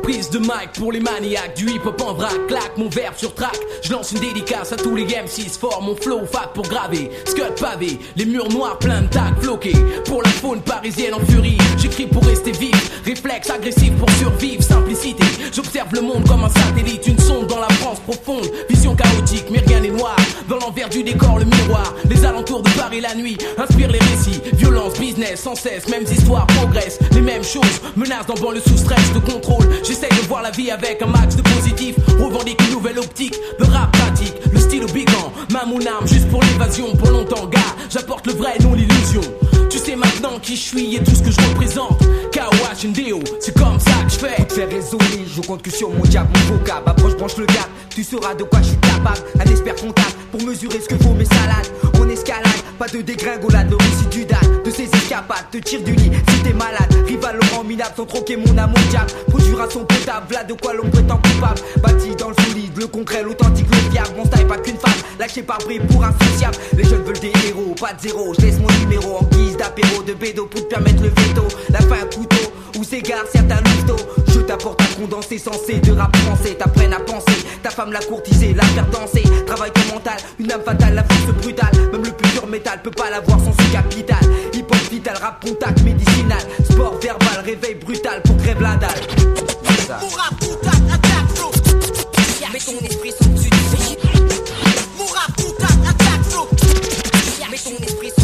[0.04, 3.34] Prise de mic pour les maniaques du hip hop en vrac, claque mon verbe sur
[3.34, 3.58] track.
[3.82, 7.10] Je lance une dédicace à tous les M6 fort, mon flow fat pour graver.
[7.26, 9.74] Scud pavé, les murs noirs pleins de tags floqués.
[10.04, 13.02] Pour la faune parisienne en furie, j'écris pour rester vif.
[13.04, 15.24] Réflexe agressif pour survivre, simplicité.
[15.52, 18.48] J'observe le monde comme un satellite, une sonde dans la France profonde.
[18.68, 20.16] Vision chaotique, mais rien n'est noir.
[20.48, 21.92] Dans l'envers du décor, le miroir.
[22.08, 24.40] Les alentours de Paris la nuit inspirent les récits.
[24.52, 27.00] Violence, business, sans cesse, mêmes histoires progressent.
[27.12, 29.12] Les mêmes choses, menaces dans banlieue sous stress
[29.84, 31.96] J'essaie de voir la vie avec un max de positif.
[32.18, 34.34] Revendique une nouvelle optique de rap pratique.
[34.52, 36.94] Le style bigan, ma mon âme juste pour l'évasion.
[36.96, 39.22] Pour longtemps, gars, j'apporte le vrai, non l'illusion.
[39.70, 41.98] Tu sais maintenant qui je suis et tout ce que je représente.
[42.32, 44.44] Kawash Deal, c'est comme ça que je fais.
[44.44, 46.88] Te faire raisonner, je compte que sur mon diable, mon vocable.
[46.88, 49.20] Approche, branche le gap, tu sauras de quoi je suis capable.
[49.38, 51.68] Un expert comptable pour mesurer ce que vaut mes salades.
[52.78, 55.44] Pas de dégringolade, le récit du date de ces escapades.
[55.50, 56.88] Te tire du lit si t'es malade.
[57.06, 59.10] Rival Laurent minable sans troquer mon amour diable.
[59.28, 61.60] Produire à son potable, là de quoi l'on prétend coupable.
[61.82, 64.10] Bâti dans le solide, le concret, l'authentique, le fiable.
[64.16, 66.56] Mon style pas qu'une femme, lâché par bris pour insociable.
[66.74, 68.32] Les jeunes veulent des héros, pas de zéro.
[68.38, 71.44] Je laisse mon numéro en guise d'apéro, de bédo pour te permettre le veto.
[71.68, 74.06] La fin, un couteau, où s'égarent certains louveteaux.
[74.28, 76.54] Je t'apporte un condensé censé de rap français.
[76.54, 79.24] T'apprennes à penser, ta femme l'a courtiser, la faire danser.
[79.46, 81.70] Travail mental, une âme fatale, la force brutale.
[82.12, 84.18] Plus dur métal peut pas l'avoir sans ce capital.
[84.52, 86.40] Hip hop vital, rap contact médicinal.
[86.64, 88.90] Sport verbal, réveil brutal pour grève la dalle.
[90.00, 91.50] Mon rap contact, attaque flow.
[92.52, 93.56] Mets ton esprit sur dessus du
[94.98, 96.48] Mon rap contact, attaque flow.
[97.50, 98.19] Mets ton esprit sur dessus du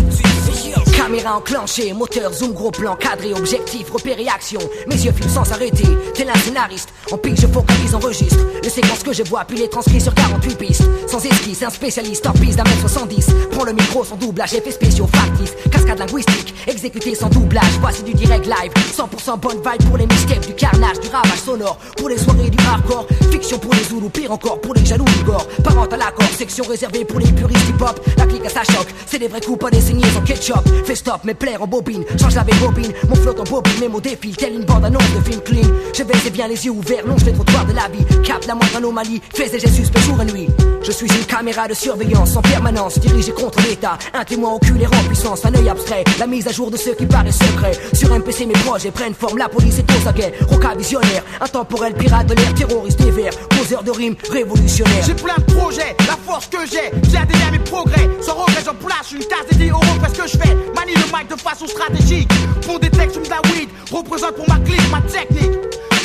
[1.07, 4.59] Caméra enclenchée, moteur, zoom, gros plan, cadré, objectif, repéré, action.
[4.89, 6.89] Mes yeux filment sans arrêter, tel un scénariste.
[7.13, 8.45] En pique, je focalise, enregistre.
[8.61, 10.83] Les séquences que je vois, puis les transcris sur 48 pistes.
[11.07, 13.29] Sans esquisse, un spécialiste en piste d'un mètre 70.
[13.53, 15.55] Prends le micro sans doublage, effets spéciaux, factifs.
[15.71, 17.79] Cascade linguistique, exécuté sans doublage.
[17.81, 21.79] Voici du direct live, 100% bonne vibe pour les mixtapes, du carnage, du ravage sonore.
[21.99, 25.23] Pour les soirées du hardcore, fiction pour les zoulous, pire encore pour les jaloux du
[25.23, 25.47] gore.
[25.89, 28.01] À l'accord, section réservée pour les puristes hip hop.
[28.17, 30.65] La clique à sa choc, c'est des vrais coups, pas des saignées sans ketchup.
[30.97, 32.93] Stop, mes plaires en bobine, change la bobine.
[33.09, 35.69] Mon flot en bobine, mes mots défilent, telle une bande annonce de film clean.
[35.95, 38.05] Je vais et bien les yeux ouverts, longe les trottoirs de la vie.
[38.23, 40.49] Capte la moindre anomalie, fais j'ai suspect jour et nuit.
[40.83, 43.99] Je suis une caméra de surveillance en permanence, dirigée contre l'état.
[44.15, 46.05] Un témoin oculaire en puissance, un œil abstrait.
[46.19, 47.79] La mise à jour de ceux qui paraissent secrets.
[47.93, 50.33] Sur un PC, mes projets prennent forme, la police est au saguet.
[50.49, 53.37] Roca visionnaire, intemporel pirate de l'air, terroriste des verts.
[53.49, 55.05] Poseur de rimes, révolutionnaire.
[55.07, 58.09] J'ai plein de projets, la force que j'ai, j'ai adhéré à mes progrès.
[58.21, 60.57] Sans regret, j'en place une tasse dédiée au refait ce que je fais.
[60.87, 62.31] Manie le mic de façon stratégique.
[62.63, 65.53] Pour des textes, de weed, représente pour ma clique, ma technique.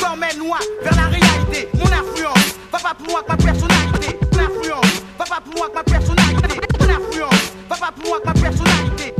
[0.00, 1.68] T'emmène loin vers la réalité.
[1.74, 4.18] Mon influence va pas plus loin que ma personnalité.
[4.32, 6.60] Mon influence va pas plus loin que ma personnalité.
[6.80, 9.14] Mon influence va pas plus loin que ma personnalité.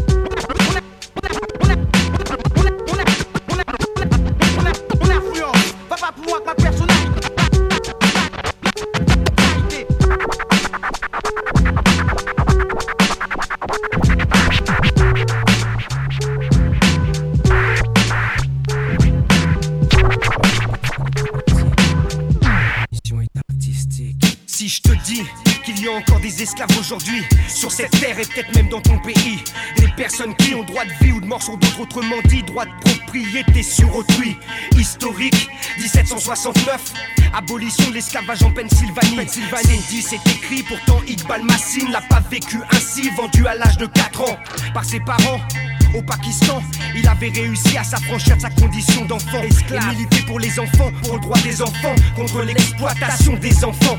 [5.01, 7.02] Mon influence va pas plus loin que ma personnalité.
[25.83, 29.43] Y a encore des esclaves aujourd'hui sur cette terre et peut-être même dans ton pays,
[29.77, 32.65] des personnes qui ont droit de vie ou de mort sur d'autres, autrement dit, droit
[32.67, 34.37] de propriété sur autrui.
[34.77, 36.93] Historique, 1769,
[37.35, 39.17] abolition de l'esclavage en Pennsylvanie.
[39.17, 43.87] Pennsylvanie, dit c'est écrit, pourtant Iqbal Massin l'a pas vécu ainsi, vendu à l'âge de
[43.87, 44.39] 4 ans
[44.73, 45.41] par ses parents.
[45.95, 46.63] Au Pakistan,
[46.95, 49.43] il avait réussi à s'affranchir de sa condition d'enfant.
[49.43, 49.95] Esclave.
[50.27, 53.99] Pour les enfants, pour le droit des enfants, contre l'exploitation des enfants.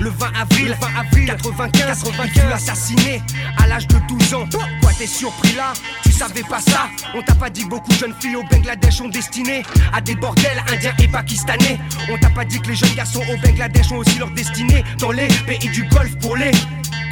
[0.00, 3.22] Le 20 avril, 20 avril 95, 95, il fut assassiné
[3.56, 4.48] à l'âge de 12 ans.
[4.80, 5.72] Quoi, t'es surpris là?
[6.04, 6.88] Tu savais pas ça?
[7.14, 10.14] On t'a pas dit que beaucoup de jeunes filles au Bangladesh ont destiné à des
[10.14, 11.78] bordels indiens et pakistanais.
[12.10, 15.10] On t'a pas dit que les jeunes garçons au Bangladesh ont aussi leur destinée dans
[15.10, 16.52] les pays du Golfe pour les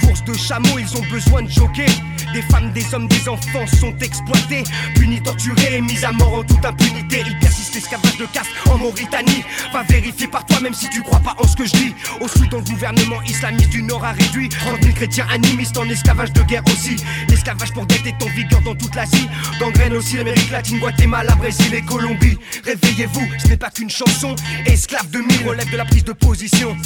[0.00, 0.78] courses de chameaux.
[0.78, 1.88] Ils ont besoin de joker.
[2.36, 4.62] Des femmes, des hommes, des enfants sont exploités,
[4.94, 7.22] punis, torturés mis à mort en toute impunité.
[7.26, 9.42] Il persiste l'esclavage de caste en Mauritanie.
[9.72, 11.94] Va vérifier par toi, même si tu crois pas en ce que je dis.
[12.20, 16.30] Au Soudan, le gouvernement islamiste du Nord a réduit 30 000 chrétiens animistes en esclavage
[16.34, 16.96] de guerre aussi.
[17.30, 19.30] L'esclavage pour dette est en vigueur dans toute l'Asie.
[19.58, 22.36] Gangrène aussi l'Amérique latine, Guatemala, Brésil et Colombie.
[22.66, 24.36] Réveillez-vous, ce n'est pas qu'une chanson.
[24.66, 26.76] Esclave de mille relève de la prise de position.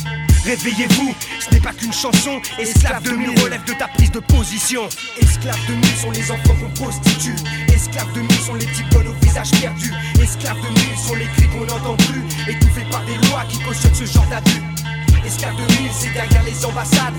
[0.44, 2.40] Réveillez-vous, ce n'est pas qu'une chanson.
[2.58, 4.88] Esclave de mille relève de ta prise de position.
[5.40, 7.34] Esclaves de mille sont les enfants qu'on prostitue.
[7.72, 9.90] Esclaves de mille sont les types au visage perdu.
[10.22, 12.22] Esclaves de mille sont les cris qu'on n'entend plus.
[12.46, 14.60] Étouffés par des lois qui cautionnent ce genre d'abus.
[15.24, 17.14] Esclaves de mille, c'est derrière les ambassades.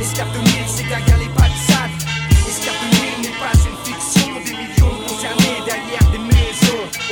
[0.00, 1.94] Esclaves de mille, c'est derrière les palissades.
[2.48, 4.34] Esclaves de mille n'est pas une fiction.
[4.44, 6.29] Des millions concernés derrière des maisons.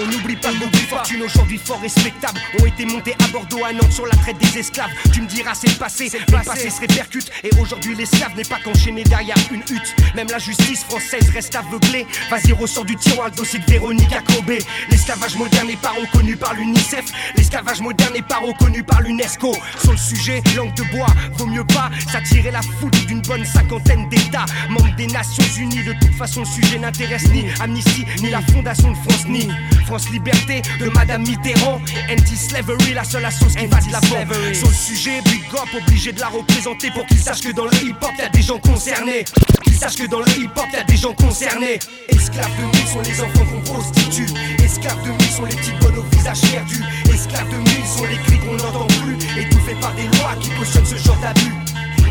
[0.01, 3.73] On n'oublie pas que beaucoup fortunes aujourd'hui fort respectables ont été montés à Bordeaux, à
[3.73, 4.90] Nantes sur la traite des esclaves.
[5.12, 7.31] Tu me diras c'est le passé, mais le passé se répercute.
[7.44, 9.94] Et aujourd'hui l'esclave n'est pas qu'enchaîné derrière une hutte.
[10.14, 12.07] Même la justice française reste aveuglée.
[12.31, 14.59] Vas-y ressort du tiroir le dossier de Véronique Jacobé.
[14.90, 17.05] L'esclavage moderne n'est pas reconnu par l'UNICEF.
[17.37, 19.53] L'esclavage moderne n'est pas reconnu par l'UNESCO.
[19.83, 24.09] Sur le sujet, langue de bois, vaut mieux pas s'attirer la foudre d'une bonne cinquantaine
[24.09, 24.47] d'États.
[24.68, 28.90] Membres des Nations Unies, de toute façon le sujet n'intéresse ni Amnesty, ni la Fondation
[28.90, 29.84] de France, ni États-Unis.
[29.87, 31.80] France Liberté de Madame Mitterrand.
[32.11, 34.54] Anti-slavery, la seule sauce qui va de l'avant.
[34.54, 37.74] Sur le sujet, Big Up, obligé de la représenter pour qu'ils sachent que dans le
[37.82, 39.24] hip-hop, y'a des gens concernés.
[39.64, 41.78] Qu'ils sachent que dans le hip-hop, y'a des gens concernés.
[42.08, 44.26] Esclaves de nuit sont les enfants qu'on prostitue.
[44.62, 46.82] Esclaves de nuit sont les petites bonnes au visage perdu.
[47.12, 49.16] Esclaves de nuit sont les cris qu'on n'entend plus.
[49.40, 51.55] Étouffés par des lois qui cautionnent ce genre d'abus.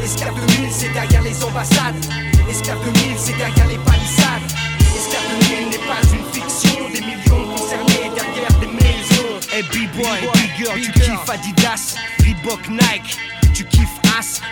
[0.04, 2.06] Esclaves de nuit, c'est derrière les ambassades.
[2.50, 4.47] Esclaves de nuit, c'est derrière les palissades.
[4.98, 6.90] Nuit n'est pas une fiction.
[6.92, 9.40] Des millions concernés derrière des maisons.
[9.54, 13.18] Hey B-boy, big girl, tu kiffes Adidas, Reebok, Nike.
[13.54, 13.97] Tu kiffes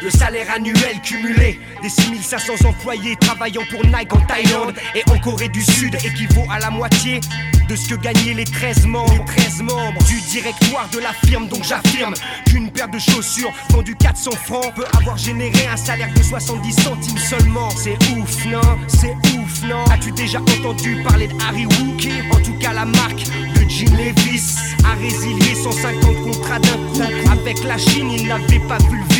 [0.03, 5.49] Le salaire annuel cumulé des 6500 employés travaillant pour Nike en Thaïlande et en Corée
[5.49, 7.20] du Sud équivaut à la moitié
[7.68, 11.47] de ce que gagnaient les 13 membres, les 13 membres du directoire de la firme.
[11.47, 12.13] Donc j'affirme
[12.45, 17.18] qu'une paire de chaussures vendue 400 francs peut avoir généré un salaire de 70 centimes
[17.18, 17.70] seulement.
[17.72, 18.61] C'est ouf, non?
[18.88, 19.84] C'est ouf, non?
[19.86, 22.11] As-tu déjà entendu parler de Harry Wookie?
[22.32, 23.24] En tout cas, la marque
[23.55, 27.01] de Jean Levis a résilié 150 contrats d'un coup.
[27.32, 29.14] Avec la Chine, il n'avait pas vu le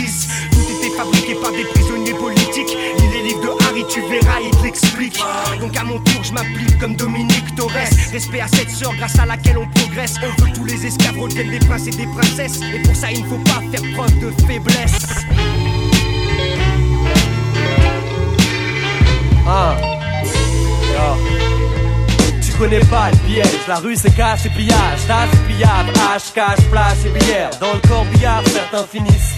[0.52, 2.78] Tout était fabriqué par des prisonniers politiques.
[3.00, 5.20] Lis les livres de Harry, tu verras, il l'explique.
[5.60, 7.72] Donc à mon tour, je m'applique comme Dominique Torres.
[8.12, 10.16] Respect à cette sœur grâce à laquelle on progresse.
[10.24, 12.60] On veut tous les esclaves redeviennent des princes et des princesses.
[12.74, 15.26] Et pour ça, il ne faut pas faire preuve de faiblesse.
[19.48, 19.76] Ah.
[22.42, 26.34] Tu connais pas le piège, la rue c'est casse et pillage, tasse et pillable, hache,
[26.34, 27.50] cache, place et bière.
[27.60, 29.36] Dans le corbillard, certains finissent,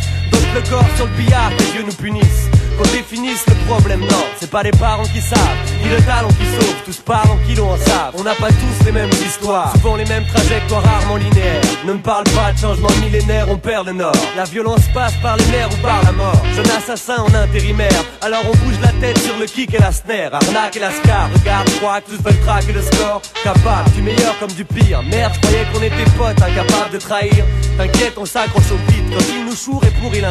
[0.54, 2.57] le corps sur le billard, les dieux nous punissent.
[2.78, 5.40] Qu'on définisse le problème, non, c'est pas les parents qui savent,
[5.84, 8.14] ni le talent qui sauve, tous parlent en kilos en savent.
[8.20, 11.62] On n'a pas tous les mêmes histoires, souvent les mêmes trajectoires rarement linéaires.
[11.86, 14.14] Ne me parle pas de changement millénaire, on perd le nord.
[14.36, 16.44] La violence passe par les nerfs ou par la mort.
[16.56, 20.36] Jeune assassin en intérimaire, alors on bouge la tête sur le kick et la snare.
[20.36, 23.24] Arnaque et la scar, regarde, crois tous veulent traquer le score.
[23.44, 25.02] Capable, du meilleur comme du pire.
[25.02, 27.44] Merde, croyais qu'on était potes, incapables de trahir.
[27.76, 30.28] T'inquiète, on s'accroche au beat, quand il nous choure et pour il.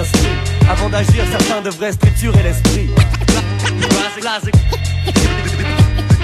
[0.68, 2.90] Avant d'agir, certains devraient structurer l'esprit.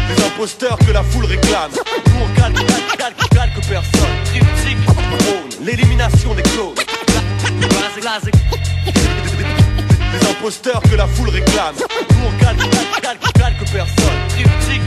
[0.08, 1.70] Les imposteurs que la foule réclame.
[2.20, 4.10] On calque, calque, calque, calque personne.
[5.60, 6.74] L'élimination des clones.
[10.12, 11.74] Les imposteurs que la foule réclame.
[11.76, 14.18] Nous on calque, calque, calque, calque personne.
[14.28, 14.82] Triptyque,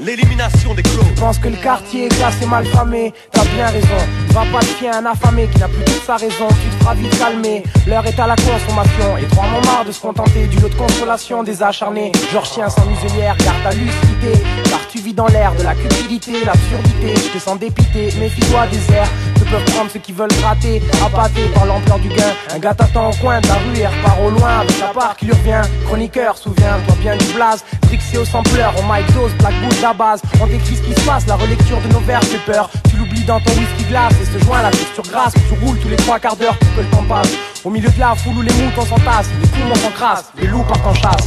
[0.00, 1.06] l'élimination des clones.
[1.14, 4.00] Je pense que le quartier est classé mal famé, t'as bien raison.
[4.30, 6.48] Va pas te fier à un affamé qui n'a plus toute sa raison.
[6.48, 9.18] Tu te feras vite calmer, l'heure est à la consommation.
[9.20, 12.12] Et trois m'en marre de se contenter du lot de consolation des acharnés.
[12.32, 14.32] Genre chien sans muselière, garde ta lucidité.
[14.70, 17.14] Car tu vis dans l'air de la cupidité, l'absurdité.
[17.16, 19.10] Je te sens dépité, méfie-toi des airs.
[19.48, 22.34] Que peuvent prendre ceux qui veulent te rater, appâté par l'ampleur du gain.
[22.54, 25.16] Un gars t'attend au coin de la rue et repart au loin avec la part
[25.16, 25.62] qui lui revient.
[25.86, 27.64] Chroniqueur, souviens-toi bien du blaze.
[27.82, 30.20] Trixé au sampleur, au mic dose, black bouge à base.
[30.40, 32.68] On décrit ce qui se passe, la relecture de nos vers fait peur.
[32.90, 35.78] Tu l'oublies dans ton whisky glace et ce joint la texture grasse que tu roules
[35.78, 37.32] tous les trois quarts d'heure pour que le temps passe.
[37.64, 40.86] Au milieu de la foule où les moutons s'entassent, les poumons s'encrassent, les loups partent
[40.86, 41.24] en chasse.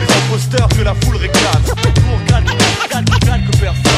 [0.00, 1.62] Les imposteurs que la foule réclame.
[2.14, 3.89] On calque, calque personne.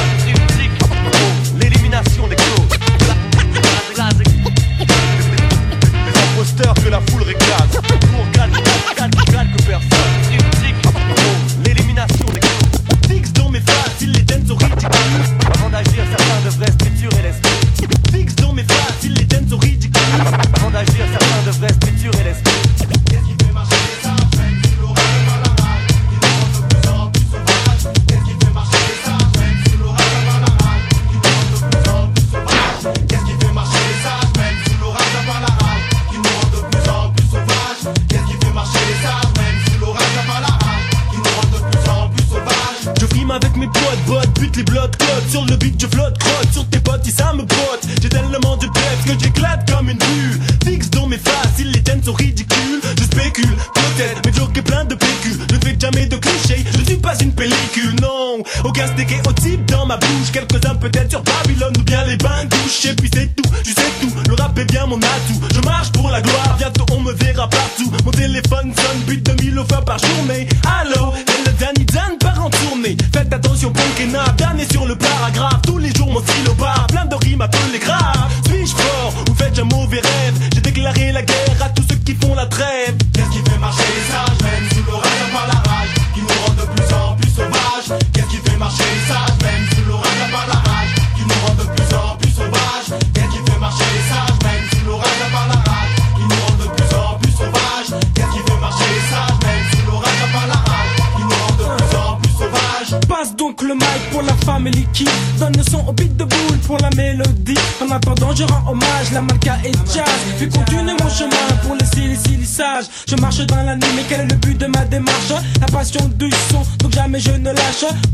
[6.83, 7.69] Que la foule réclame.
[8.33, 10.02] Calque, calque, calque, calque personne.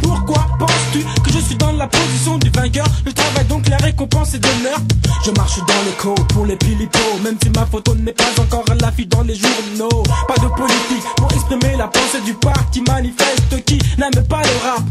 [0.03, 2.87] Pourquoi penses-tu que je suis dans la position du vainqueur?
[3.07, 4.79] Je travaille donc la récompense et d'honneur.
[5.25, 8.64] Je marche dans les côtes pour les pilipos, même si ma photo n'est pas encore
[8.71, 10.03] à l'affiche dans les journaux.
[10.27, 14.83] Pas de politique pour exprimer la pensée du parti manifeste qui n'aime pas le rap.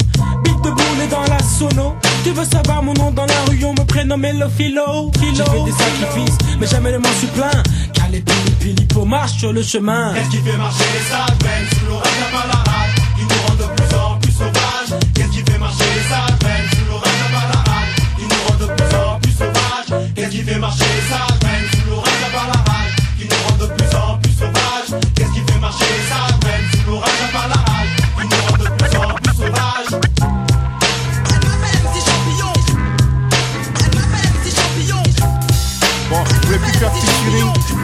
[0.44, 1.96] Beat de boule dans la sono.
[2.24, 5.12] Tu veux savoir mon nom dans la rue, on me prénommait le philo.
[5.22, 7.64] J'ai fait des sacrifices, mais jamais ne m'en suis plein.
[7.94, 8.24] Car les
[8.60, 10.14] pilipos marchent sur le chemin.
[10.14, 12.96] Qu'est-ce qui fait marcher les sages, même sous l'orage, pas la rage,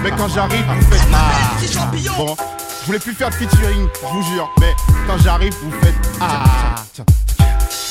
[0.03, 1.87] mais quand j'arrive, vous faites ah.
[2.17, 2.35] Bon,
[2.81, 4.73] je voulais plus faire de featuring, je vous jure, mais
[5.07, 6.75] quand j'arrive, vous faites ah.
[6.93, 7.05] Tiens,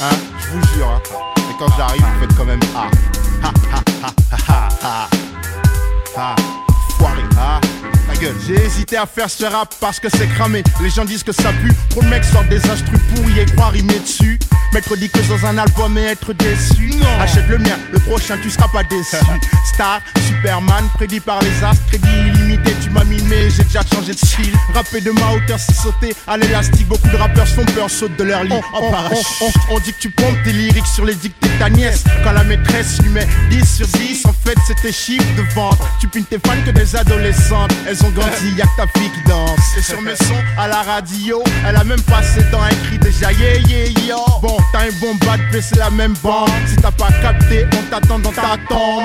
[0.02, 1.00] Hein, je vous jure, hein.
[1.38, 2.86] Et quand j'arrive, vous faites quand même ah.
[3.42, 5.08] Ha ha ha ha ha.
[6.16, 6.36] Ah,
[6.98, 7.60] foiré, ah.
[7.62, 7.91] Ta
[8.22, 8.36] gueule.
[8.46, 10.62] J'ai hésité à faire ce rap parce que c'est cramé.
[10.82, 11.72] Les gens disent que ça pue.
[11.90, 14.38] Trop de mecs sortent des instrus pourris et croient rimer dessus.
[14.72, 16.92] Mercredi que dans un album et être déçu.
[17.20, 19.16] Achète le mien, le prochain tu seras pas déçu.
[19.74, 24.18] Star, Superman, prédit par les astres, crédit illimité, tu m'as mimé, j'ai déjà changé de
[24.18, 24.54] style.
[24.74, 26.88] Rapper de ma hauteur, c'est sauter à l'élastique.
[26.88, 28.54] Beaucoup de rappeurs font peur, sautent de leur lit.
[28.72, 29.26] en parachute.
[29.70, 32.04] On dit que tu pompes tes lyriques sur les dictées de ta nièce.
[32.24, 35.78] Quand la maîtresse lui met 10 sur 10, en fait c'était chiffre de vente.
[36.00, 37.72] Tu pines tes fans que des adolescentes.
[37.86, 39.58] Elles ont grandi, y'a que ta fille qui danse.
[39.76, 42.98] Et sur mes sons à la radio, elle a même pas ses dents, elle crie
[42.98, 44.16] déjà yeah yeah yo.
[44.40, 46.50] Bon, t'as un bon bad B, c'est la même bande.
[46.66, 49.04] Si t'as pas capté, on t'attend dans ta tombe.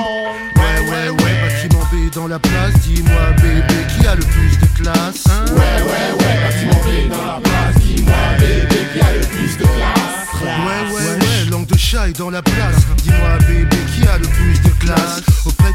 [0.56, 4.82] Ouais, ouais, ouais, bâtiment B dans la place, dis-moi bébé qui a le plus de
[4.82, 5.44] classe hein?
[5.48, 9.64] Ouais, ouais, ouais, bâtiment B dans la place, dis-moi bébé qui a le plus de
[9.64, 10.18] classe.
[10.40, 12.76] Ouais, ouais, ouais, langue de chat est dans la place.
[13.02, 15.22] Dis-moi, bébé, qui a le plus de classe?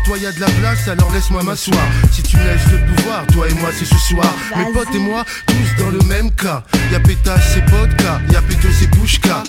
[0.03, 1.85] Toi, y a de la place, alors laisse-moi m'asseoir.
[2.11, 4.33] Si tu me laisses le pouvoir, toi et moi, c'est ce soir.
[4.57, 6.63] Mes potes et moi, tous dans le même cas.
[6.91, 8.21] Y a pétasse, c'est vodka.
[8.31, 9.43] Y a péto, c'est pushka.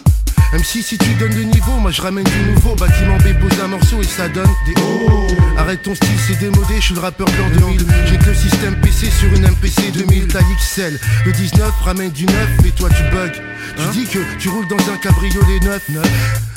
[0.53, 2.77] Même si si tu donnes le niveau, moi je ramène du nouveau.
[2.77, 5.27] Bâtiment B pose un morceau et ça donne des oh
[5.59, 8.77] Arrête ton style, c'est démodé, je suis le rappeur blanc 2000 J'ai que le système
[8.81, 12.37] PC sur une MPC 2000 Taille XL, le 19 ramène du 9
[12.67, 13.33] et toi tu bugs.
[13.77, 15.91] Tu dis que tu roules dans un cabriolet 9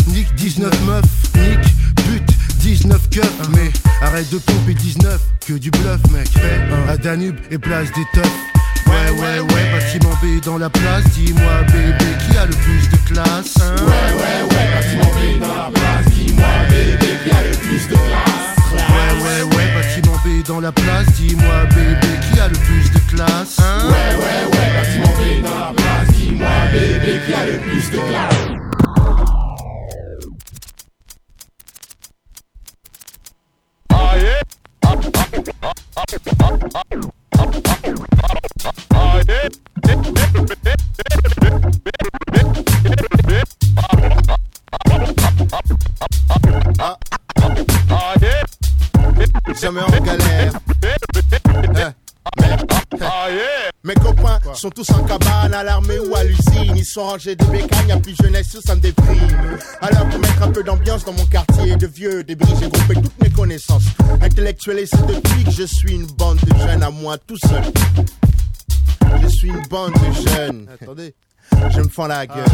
[0.10, 1.04] Nick 19 meuf,
[1.36, 1.77] Nick
[2.58, 6.30] 19 keufs Mais arrête de pomper 19, que du bluff mec.
[6.90, 8.32] À Danube et place des teufs.
[8.88, 12.98] Ouais, ouais, ouais, bâtiment B dans la place, dis-moi bébé qui a le plus de
[13.06, 13.76] classe hein?
[13.86, 17.96] Ouais, ouais, ouais, bâtiment B dans la place, dis-moi bébé qui a le plus de
[17.96, 18.72] classe?
[18.72, 23.00] Ouais, ouais, ouais, bâtiment B dans la place, dis-moi bébé qui a le plus de
[23.14, 23.90] classe hein?
[23.90, 27.98] Ouais, ouais, ouais, bâtiment B dans la place, dis-moi bébé qui a le plus de
[27.98, 28.87] classe?
[49.60, 50.54] Jamais en galère.
[52.42, 52.56] Mais-
[53.84, 56.76] Mes copains sont tous en cabane, à l'armée ou à l'usine.
[56.76, 59.58] Ils sont rangés de bécanes, y'a plus jeunesse, ça me déprime.
[59.82, 63.22] Alors pour mettre un peu d'ambiance dans mon quartier de vieux débris, j'ai groupé toutes
[63.22, 63.84] mes connaissances.
[64.22, 67.64] Intellectuelles et c'est depuis que je suis une bande de jeunes à moi tout seul.
[69.22, 70.68] Je suis une bande de jeunes.
[70.82, 71.16] Attendez,
[71.70, 72.46] je me fends la gueule.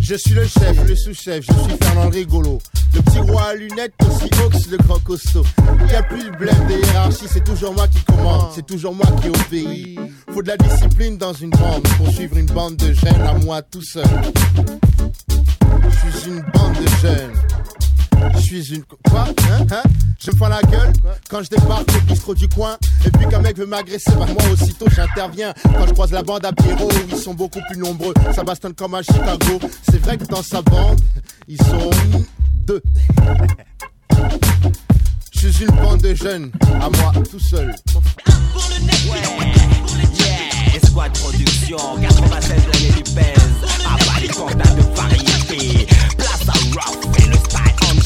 [0.00, 2.58] Je suis le chef, le sous-chef, je suis Fernand Rigolo.
[2.94, 5.44] Le petit roi à lunettes, aussi Ox, le grand costaud.
[5.88, 9.06] Il a plus le blême des hiérarchies, c'est toujours moi qui commande, c'est toujours moi
[9.22, 9.98] qui obéis.
[10.32, 13.62] Faut de la discipline dans une bande pour suivre une bande de jeunes à moi
[13.62, 14.04] tout seul.
[16.02, 17.32] Je suis une bande de jeunes.
[18.34, 18.82] Je suis une.
[18.84, 19.82] Quoi Hein Hein
[20.18, 20.92] Je me fends la gueule
[21.28, 22.76] quand je débarque au bistrot du coin.
[23.04, 25.52] Et puis qu'un mec veut m'agresser, bah moi aussitôt j'interviens.
[25.62, 28.14] Quand je croise la bande à Pierrot, ils sont beaucoup plus nombreux.
[28.34, 29.58] Ça bastonne comme à Chicago.
[29.90, 31.00] C'est vrai que dans sa bande,
[31.48, 31.90] ils sont
[32.66, 32.82] deux.
[35.32, 36.50] Je suis une bande de jeunes,
[36.80, 37.74] à moi tout seul.
[40.74, 43.36] Esquad Production, 96 années du pèse.
[44.76, 45.86] De variété.
[46.16, 47.09] Place à rock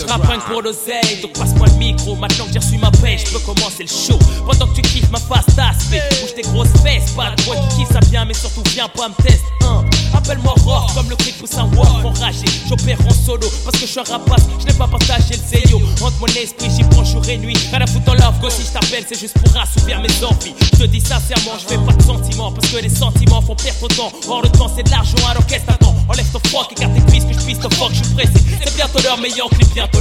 [0.04, 2.16] et le style Je rappe rien que pour l'oseille, donc passe-moi le micro.
[2.16, 4.18] Maintenant que j'ai reçu ma paix, je peux commencer le show.
[4.46, 7.12] Pendant que tu kiffes ma face d'aspect, bouge tes grosses fesses.
[7.16, 9.42] Pas de quoi qui kiffe ça bien, mais surtout viens pas me tester.
[9.62, 9.84] Hein.
[10.14, 12.46] Appelle-moi rock comme le cri pousse un walk enragé.
[12.68, 14.44] J'opère en solo parce que je suis un rapace.
[14.60, 15.80] Je n'ai pas partagé le zéyo.
[16.00, 17.56] Entre mon esprit, j'y prends jour et nuit.
[17.70, 20.54] Rien à foutre en love, si je t'appelle, c'est juste pour assouvir mes envies.
[20.72, 23.88] Je te dis sincèrement, je fais pas de sentiments parce que les sentiments font perdre
[23.88, 24.12] ton temps.
[24.28, 25.94] Or, le temps, c'est de l'argent, alors qu'est-ce t'attends?
[26.08, 28.32] Enlève ton froc, écarte tes cuisses, que je puisse te fuck, je suis pressé.
[28.62, 29.93] C'est bientôt l'heure, meilleur clip, bientôt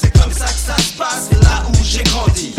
[0.00, 2.54] C'est comme ça que ça se passe là où j'ai grandi.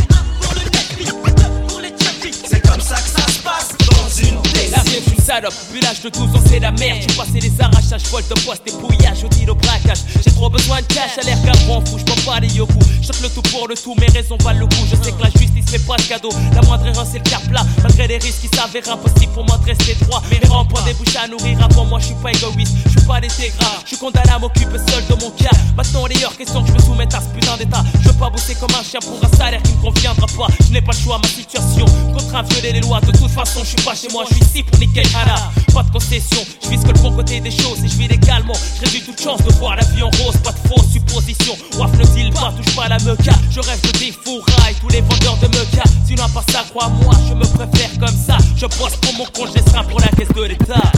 [2.50, 5.80] C'est comme ça que ça se passe dans une La vie est une salope, vu
[5.80, 7.00] l'âge de 12 ans c'est la merde.
[7.08, 10.00] Tu passé les arrachages, vol de poste, des pouillages, au deal au braquage.
[10.24, 11.54] J'ai trop besoin de cash, à l'air qu'un
[11.86, 14.66] fou, j'prends pas les yoko J'choque le tout pour le tout, mes raisons valent le
[14.66, 17.30] coup Je sais que la justice fait pas de cadeau, la moindre erreur c'est le
[17.30, 20.22] cap plat Malgré les risques qui s'avèrent impossibles pour moi de rester droit.
[20.30, 23.22] Mes ronds des bouches à nourrir, avant moi je suis pas égoïste Je suis pas
[23.22, 25.56] détégrat, je suis condamné à m'occuper seul de mon cas.
[25.76, 27.84] Maintenant les hors question que je me soumette à ce putain d'état.
[28.02, 30.48] Je veux pas bosser comme un chien pour un salaire qui me conviendra pas.
[30.68, 33.62] Je n'ai pas le choix, ma situation Contraint à violer les lois, de toute façon
[33.64, 35.36] je suis pas chez moi, je suis ici pour niquer Hana
[35.74, 38.54] Pas de concession, je vis que le bon côté des choses et je vis légalement.
[38.76, 41.56] Je réduis toute chance de voir la vie en rose, pas de fausses suppositions.
[41.78, 45.38] Waf ne deal pas, touche pas la meca Je rêve de défouraille tous les vendeurs
[45.38, 48.38] de meca Sinon à part ça, crois-moi, je me préfère comme ça.
[48.56, 50.92] Je bosse pour mon compte, pour la caisse de l'État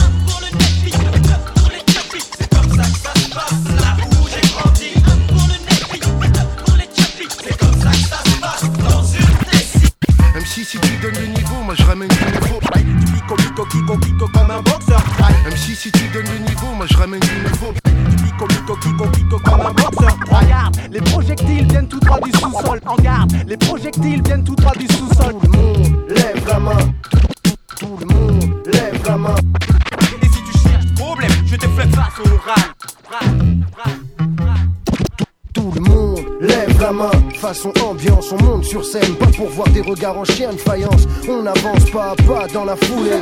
[38.00, 39.14] Ambiance, on monte sur scène.
[39.16, 41.06] Pas pour voir des regards en chien de faïence.
[41.28, 43.20] On avance pas à pas dans la foulée.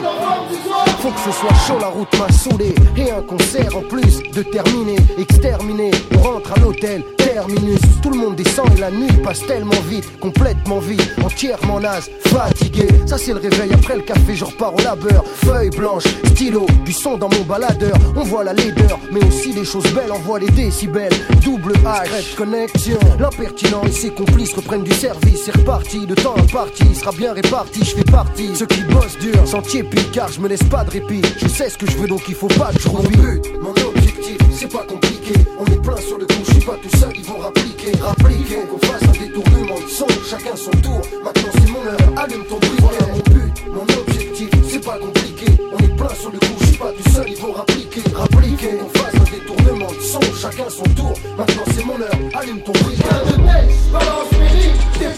[1.00, 2.74] Faut que ce soit chaud, la route m'a saoulé.
[2.96, 5.90] Et un concert en plus de terminer, exterminé.
[6.16, 7.80] On rentre à l'hôtel, terminus.
[8.02, 10.18] Tout le monde descend et la nuit passe tellement vite.
[10.20, 12.88] Complètement vide, entièrement naze, fatigué.
[13.06, 15.24] Ça c'est le réveil après le café, je repars au labeur.
[15.44, 17.96] Feuille blanche, stylo, du son dans mon baladeur.
[18.16, 20.12] On voit la laideur, mais aussi des choses belles.
[20.12, 21.12] On voit les décibels,
[21.44, 22.98] double H, Red connexion.
[23.18, 25.42] L'impertinent et ses complices reprennent du service.
[25.44, 27.84] C'est reparti, le temps imparti sera bien réparti.
[27.84, 30.90] Je fais partie, ceux qui bossent dur, sentier pique car je me laisse pas de
[30.90, 31.22] répit.
[31.40, 33.70] Je sais ce que je veux donc il faut pas que je Mon but, mon
[33.70, 35.34] objectif, c'est pas compliqué.
[35.59, 38.57] On est plein sur le coup, je suis pas tout seul, ils vont rappliquer, rappliquer.
[38.57, 41.01] Faut qu'on fasse un détournement de son, chacun son tour.
[41.24, 42.82] Maintenant c'est mon heure, allume ton briquet.
[42.82, 45.46] Voilà mon but, mon objectif, c'est pas compliqué.
[45.72, 48.70] On est plein sur le coup, je suis pas tout seul, ils vont rappliquer, rappliquer.
[48.72, 51.14] Faut qu'on fasse un détournement de son, chacun son tour.
[51.36, 53.05] Maintenant c'est mon heure, allume ton briquet.
[53.11, 54.38] Un de balance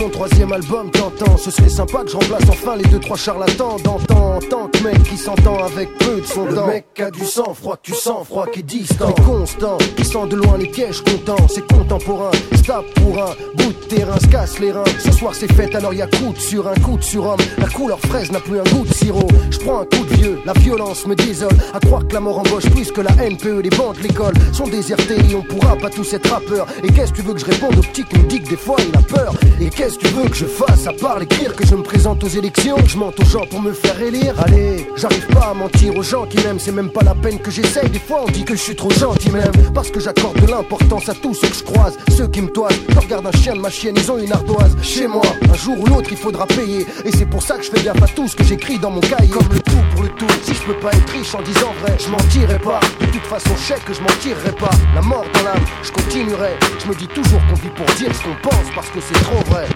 [0.00, 2.84] de de de mon troisième album, t'entends Ce serait sympa que je remplace enfin les
[2.84, 6.66] deux trois charlatans d'antan En tant que mec qui s'entend avec peu de son temps.
[6.66, 9.12] Le mec a du sang froid, que tu sens froid, qui est distant.
[9.26, 13.86] Constant, qui sent de loin les pièges contents C'est contemporain, stop pour un bout de
[13.88, 14.84] terrain, se casse les reins.
[14.98, 17.98] Ce soir c'est fête alors y a croûte sur un coup de surhomme La couleur
[18.00, 19.28] fraise n'a plus un goût de sirop.
[19.50, 21.56] Je prends un coup de vieux, la violence me désole.
[21.74, 24.68] À croire que la mort embauche plus que la NPE Les bancs de l'école sont
[24.68, 26.66] désertés et on pourra pas tous être rappeurs.
[26.82, 28.56] Et qu'est-ce que tu veux que je réponde au petit qui me dit que des
[28.56, 29.34] fois il a peur.
[29.60, 32.22] Et qu'est-ce que tu veux que je fasse à part l'écrire que je me présente
[32.22, 32.76] aux élections?
[32.86, 34.34] Je mente aux gens pour me faire élire.
[34.38, 37.50] Allez, j'arrive pas à mentir aux gens qui m'aiment C'est même pas la peine que
[37.50, 37.88] j'essaye.
[37.88, 41.08] Des fois on dit que je suis trop gentil même Parce que j'accorde de l'importance
[41.08, 41.96] à tous ceux que je croise.
[42.16, 44.76] Ceux qui me toisent, je regarde un chien de ma chienne Ils ont une ardoise
[44.82, 45.24] chez moi.
[45.50, 48.02] Un jour ou l'autre il faudra payer Et c'est pour ça que je fais gaffe
[48.02, 49.30] à tout ce que j'écris dans mon cahier.
[49.30, 51.96] Comme le tout pour le tout Si je peux pas être riche en disant vrai
[51.98, 52.80] Je mentirai pas.
[53.00, 54.70] De toute façon je sais que je mentirai pas.
[54.94, 56.52] La mort dans l'âme, je continuerai.
[56.82, 59.42] Je me dis toujours qu'on vit pour dire ce qu'on pense Parce que c'est trop
[59.50, 59.66] vrai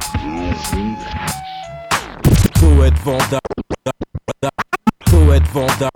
[2.60, 3.40] Poète Vanda
[5.06, 5.88] Poète Vanda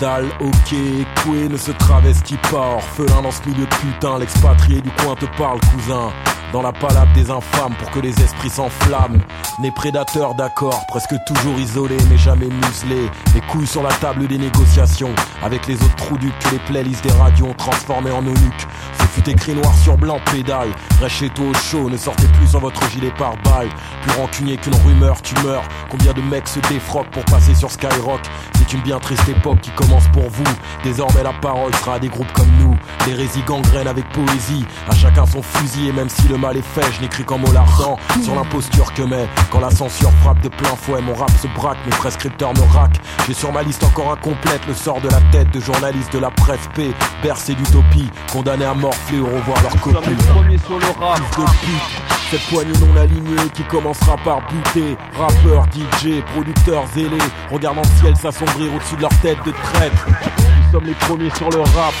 [0.00, 0.74] Vandale, ok,
[1.22, 5.26] Coué ne se travestit pas Orphelin dans ce milieu de putain, l'expatrié du coin te
[5.36, 6.10] parle cousin.
[6.52, 9.20] Dans la palabre des infâmes pour que les esprits s'enflamment.
[9.60, 14.38] Né prédateur d'accord, presque toujours isolé mais jamais muselé Les couilles sur la table des
[14.38, 15.14] négociations.
[15.44, 18.66] Avec les autres trous du que les playlists des radios ont transformé en eunuques.
[18.98, 20.70] Ce fut écrit noir sur blanc, pédale.
[21.00, 23.68] Reste chez au chaud, ne sortez plus sans votre gilet par balle
[24.02, 25.62] Plus rancunier qu'une rumeur, tu meurs.
[25.88, 28.22] Combien de mecs se défroquent pour passer sur Skyrock?
[28.54, 30.44] C'est une bien triste époque qui commence pour vous.
[30.84, 32.76] Désormais la parole sera à des groupes comme nous.
[33.06, 34.64] L'hérésie gangrène avec poésie.
[34.88, 37.52] À chacun son fusil et même si le mal est fait, je n'écris qu'en mots
[37.52, 39.28] lardants sur l'imposture que met.
[39.50, 43.00] Quand la censure frappe de plein fouet, mon rap se braque, mes prescripteurs me raquent.
[43.26, 46.30] J'ai sur ma liste encore incomplète le sort de la tête de journalistes de la
[46.30, 50.14] presse P, bercé d'utopie, condamné à morfler ou revoir leur copie.
[50.34, 51.18] premier sur le rap.
[51.18, 51.89] de pute.
[52.30, 54.96] Cette poignée non alignée qui commencera par buter.
[55.18, 57.18] Rappeurs, DJ, producteurs zélés.
[57.50, 60.06] Regardant le ciel s'assombrir au-dessus de leur tête de traître.
[60.06, 61.92] Nous sommes les premiers sur le rap.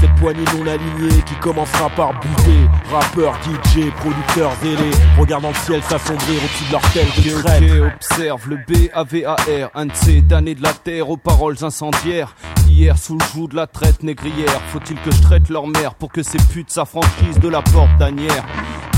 [0.00, 2.66] Cette poignée non alignée qui commencera par buter.
[2.90, 4.96] Rappeurs, DJ, producteurs zélés.
[5.18, 9.84] Regardant le ciel s'assombrir au-dessus de leur tête de traître Ok, observe le B-A-V-A-R, un
[9.84, 12.34] de ces damnés de la terre aux paroles incendiaires.
[12.66, 16.10] Hier, sous le joug de la traite négrière, faut-il que je traite leur mère pour
[16.10, 18.46] que ces putes s'affranchissent de la porte d'Anière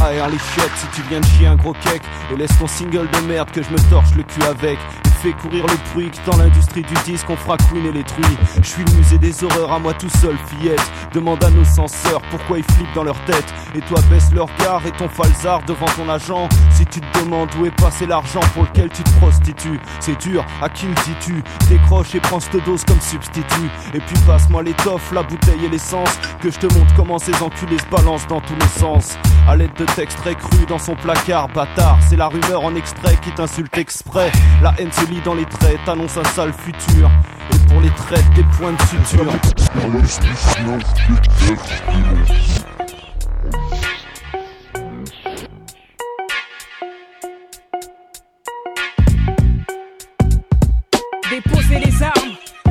[0.00, 3.08] Aère les chiottes si tu viens de chier un gros cake et laisse ton single
[3.10, 4.78] de merde que je me torche le cul avec.
[5.22, 8.36] Fais courir le bruit que dans l'industrie du disque on fera couiner les truies.
[8.60, 10.82] Je suis le musée des horreurs à moi tout seul, fillette.
[11.12, 13.44] Demande à nos censeurs pourquoi ils flippent dans leur tête.
[13.76, 16.48] Et toi baisse leur regard et ton falzar devant ton agent.
[16.70, 20.44] Si tu te demandes où est passé l'argent pour lequel tu te prostitues, c'est dur,
[20.60, 21.44] à qui le dis-tu?
[21.68, 23.70] Décroche et prends cette dose comme substitut.
[23.94, 26.18] Et puis passe-moi l'étoffe, la bouteille et l'essence.
[26.40, 29.16] Que je te montre comment ces enculés se balancent dans tous les sens.
[29.48, 31.98] À l'aide de textes très crus dans son placard, bâtard.
[32.08, 34.32] C'est la rumeur en extrait qui t'insulte exprès.
[34.62, 34.90] La haine
[35.20, 37.10] dans les traits, t'annonce un sale futur.
[37.52, 39.26] Et pour les traits, des points de suture.
[51.30, 52.12] Déposer les armes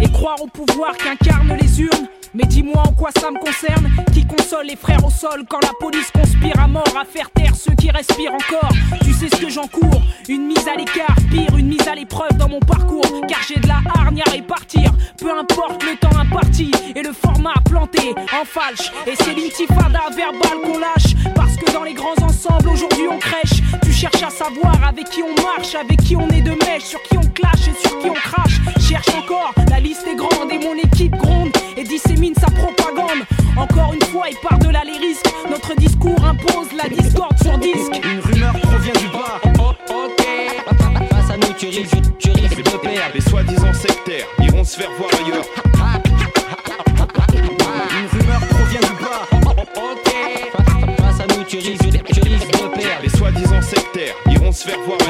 [0.01, 2.07] et croire au pouvoir qu'incarnent les urnes.
[2.33, 3.89] Mais dis-moi en quoi ça me concerne.
[4.13, 7.55] Qui console les frères au sol quand la police conspire à mort à faire taire
[7.55, 8.71] ceux qui respirent encore.
[9.03, 12.47] Tu sais ce que j'encours Une mise à l'écart, pire, une mise à l'épreuve dans
[12.47, 13.05] mon parcours.
[13.27, 14.93] Car j'ai de la hargne à répartir.
[15.17, 18.91] Peu importe le temps imparti et le format planté en falche.
[19.07, 21.15] Et c'est l'intifada verbale qu'on lâche.
[21.35, 23.61] Parce que dans les grands ensembles aujourd'hui on crèche.
[23.83, 27.03] Tu cherches à savoir avec qui on marche, avec qui on est de mèche Sur
[27.03, 28.59] qui on clash et sur qui on crache.
[28.79, 30.30] Cherche encore, la liste est grande
[33.57, 37.57] Encore une fois il part de là les risques Notre discours impose la discorde sur
[37.57, 39.39] disque Une rumeur provient du bas.
[39.89, 40.25] ok
[41.09, 43.11] Face à nous, tu risques, tu risques de perdre.
[43.13, 45.45] Les soi-disant sectaires iront se faire voir ailleurs.
[47.91, 49.27] Une rumeur provient du bas.
[49.75, 50.09] ok
[50.97, 53.01] Face à nous, tu risques, tu risques de perdre.
[53.03, 55.00] Les soi-disant sectaires iront se faire voir ailleurs.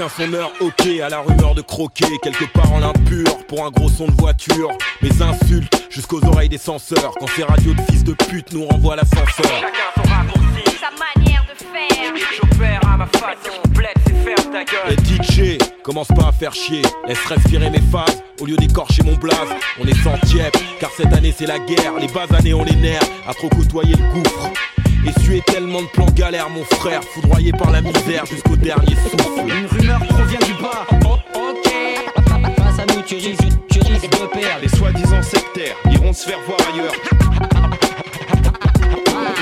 [0.00, 3.70] Chacun son heure, ok, à la rumeur de croquer Quelque part en l'impur, pour un
[3.70, 4.70] gros son de voiture.
[5.02, 7.12] Mes insultes jusqu'aux oreilles des censeurs.
[7.20, 9.60] Quand ces radios de fils de pute nous renvoient l'ascenseur.
[9.60, 12.14] Chacun son raccourci Sa manière de faire.
[12.34, 14.96] J'opère à ma façon Bled c'est ferme ta gueule.
[14.96, 16.80] Et DJ, commence pas à faire chier.
[17.06, 19.50] Laisse respirer mes phases, au lieu d'écorcher mon blaze.
[19.82, 21.92] On est centième, car cette année c'est la guerre.
[22.00, 24.50] Les bas années on les nerfs, à trop côtoyer le gouffre
[25.06, 29.66] Essuyer tellement de plans galères mon frère Foudroyé par la misère jusqu'au dernier souffle Une
[29.66, 30.86] rumeur provient du bas.
[31.34, 31.72] Ok
[32.56, 34.62] Face à nous, tu risques, tu risques de perdre.
[34.62, 36.92] Les soi-disant sectaires iront se faire voir ailleurs.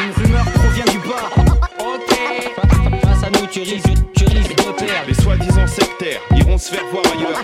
[0.05, 1.31] Une rumeur provient du bas.
[1.81, 5.09] ok Face à nous, tu risques, tu risques de perdre.
[5.09, 7.43] Les soi-disant sectaires iront se faire voir ailleurs.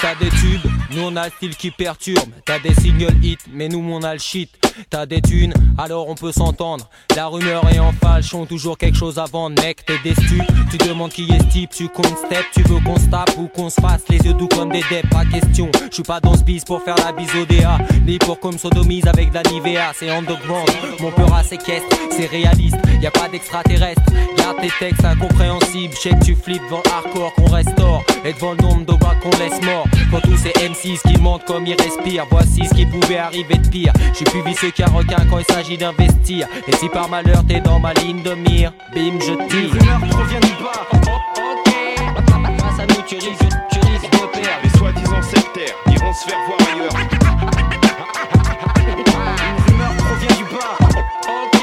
[0.00, 0.65] T'as des tubes,
[0.96, 2.30] nous on a le style qui perturbe.
[2.44, 4.50] T'as des single hits, mais nous on a le shit.
[4.90, 6.88] T'as des thunes, alors on peut s'entendre.
[7.14, 9.84] La rumeur est en falche, ont toujours quelque chose vendre, mec.
[9.86, 13.06] T'es des stupes, tu demandes qui est type, tu comptes step, tu veux qu'on se
[13.06, 15.70] tape ou qu'on se fasse les yeux doux comme des deps, pas question.
[15.90, 18.58] Je suis pas dans ce bis pour faire la bise au DA, ni pour comme
[18.58, 20.68] sodomise avec de la Nivea, c'est underground.
[21.00, 24.02] Mon peur à séquestre, c'est réaliste, y a pas d'extraterrestre.
[24.36, 28.62] Garde tes textes incompréhensibles, je que tu flippes devant hardcore qu'on restaure, et devant le
[28.62, 28.92] nombre de
[29.22, 29.86] qu'on laisse mort.
[30.10, 30.52] Pour tous ces
[30.86, 33.92] M6 qui mentent comme ils respirent, voici ce qui pouvait arriver de pire.
[34.10, 36.46] Je suis plus vicieux qu'un requin quand il s'agit d'investir.
[36.68, 39.72] Et si par malheur t'es dans ma ligne de mire, bim, je tire.
[39.72, 40.86] rumeur provient du bas.
[40.92, 41.74] Ok
[42.60, 44.62] Face à nous, tu risques, tu risques de perdre.
[44.62, 46.92] Les soi-disant sectaires iront se faire voir ailleurs.
[48.86, 50.76] Du bas.
[51.28, 51.60] ok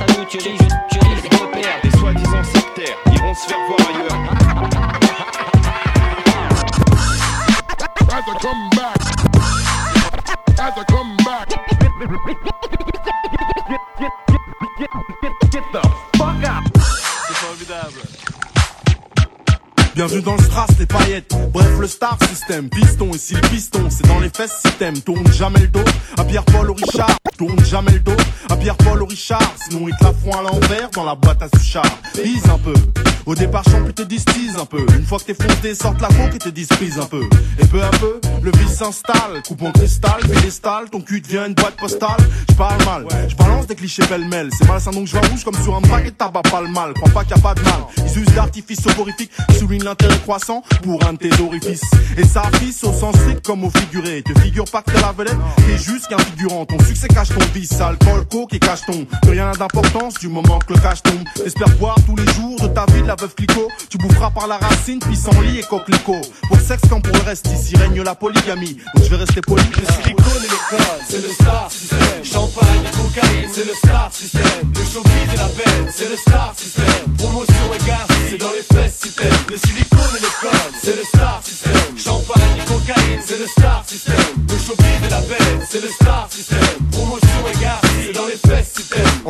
[0.00, 1.80] à nous, tu risques, tu risques de perdre.
[1.84, 3.77] Les soi-disant sectaires iront se faire voir
[17.98, 18.27] children.
[19.98, 21.34] Bienvenue dans le strass, les paillettes.
[21.52, 23.10] Bref, le star system, piston.
[23.10, 24.96] Et le piston, c'est dans les fesses, système.
[25.00, 25.84] Tourne jamais le dos
[26.16, 27.16] à Pierre-Paul au Richard.
[27.36, 28.16] Tourne jamais le dos
[28.48, 29.52] à Pierre-Paul au Richard.
[29.68, 31.98] Sinon, il te la font à l'envers dans la boîte à Suchard.
[32.22, 32.74] Bise un peu.
[33.26, 34.86] Au départ, champ, te distise un peu.
[34.96, 37.28] Une fois que t'es foncé, sortent la coque et te disprise un peu.
[37.58, 39.42] Et peu à peu, le vice s'installe.
[39.46, 42.16] Coupe en cristal, pédestal, ton cul devient une boîte postale.
[42.48, 44.48] Je parle mal, je balance des clichés pêle-mêle.
[44.56, 46.94] C'est malsain donc je rouge comme sur un paquet de tabac pas le mal.
[46.94, 47.80] Crois pas qu'il y a pas de mal.
[47.98, 51.90] Ils usent d'artifices soporifiques soulignent l'intérêt croissant pour un de tes orifices.
[52.16, 54.22] Et ça affiche au sens strict comme au figuré.
[54.22, 56.66] Te figure pas que t'es la vedette, t'es juste qu'un figurant.
[56.66, 59.06] Ton succès cache ton vice, alcool, coke et cache ton.
[59.22, 61.24] Plus rien d'importance du moment que le cash tombe.
[61.34, 63.68] T'espères boire tous les jours de ta vie de la veuve Clicquot.
[63.88, 66.20] Tu boufferas par la racine, pissenlit et coquelicot.
[66.48, 68.76] Pour sexe comme pour le reste, ici règne la polygamie.
[68.94, 69.62] Donc je vais rester poli.
[69.62, 70.58] Le silicone et le
[71.08, 71.98] c'est le star system.
[72.22, 74.42] Champagne cocaïne, c'est le star system.
[74.74, 77.14] Le showbiz et la peine, c'est le star system.
[77.16, 77.87] Promotion et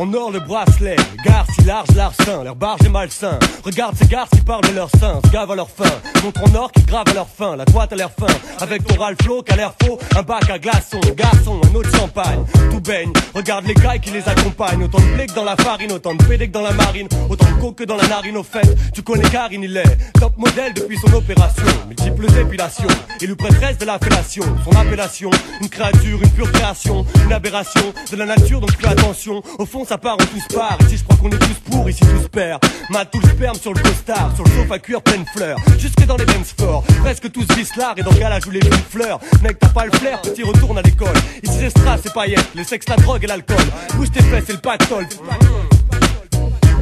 [0.01, 0.95] En or le bracelet,
[1.25, 1.38] gare si
[1.69, 3.37] large larcin, leur barge est malsain.
[3.63, 5.91] Regarde ces gars qui parlent de leur sein, se gavent à leur faim.
[6.23, 8.33] Montre en or qui grave à leur faim, la droite a l'air fin.
[8.59, 11.95] Avec ton Ralph Flo qui a l'air faux, un bac à glaçons, garçon, un autre
[11.95, 12.43] champagne.
[12.71, 14.83] Tout baigne, regarde les gars qui les accompagnent.
[14.83, 17.45] Autant de blé que dans la farine, autant de pédé que dans la marine, autant
[17.45, 18.67] de coke que dans la narine au fait.
[18.91, 21.63] Tu connais Karine, il est top modèle depuis son opération.
[21.87, 22.87] Multiples épilations,
[23.21, 24.43] élu prêtresse de la fellation.
[24.65, 25.29] Son appellation,
[25.61, 29.43] une créature, une pure création, une aberration de la nature, donc fais attention.
[29.59, 30.79] Au fond, ça part, on tous part.
[30.87, 32.61] Ici, je crois qu'on est tous pour, ici tous perd.
[32.89, 35.57] Mat tout le sperme sur le costard, sur le sofa à cuir pleine fleurs.
[35.77, 38.89] Jusque dans les dance forts, presque tous vissent l'art et dans le gala les petites
[38.89, 39.19] fleurs.
[39.41, 41.15] Mec, t'as pas le flair, petit retourne à l'école.
[41.43, 43.57] Ici, c'est strass, c'est paillettes, le sexe, la drogue et l'alcool.
[43.95, 45.07] Bouge tes fesses, c'est le pactole.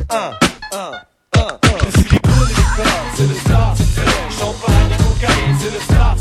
[0.09, 0.31] Un, un,
[0.77, 0.91] un,
[1.39, 1.57] un.
[1.97, 2.51] Et le code,
[3.15, 3.75] c'est le star.
[4.39, 6.15] Champagne et cocaïne, c'est le star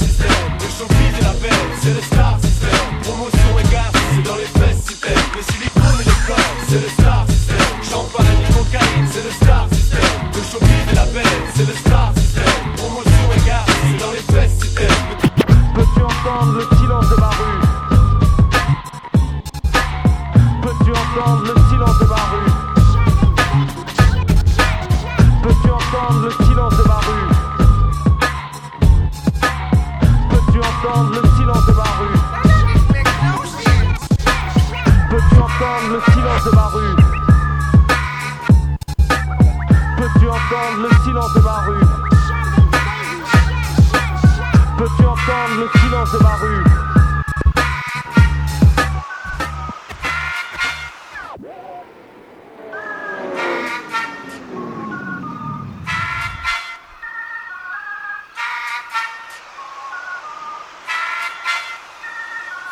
[46.12, 46.64] de ma rue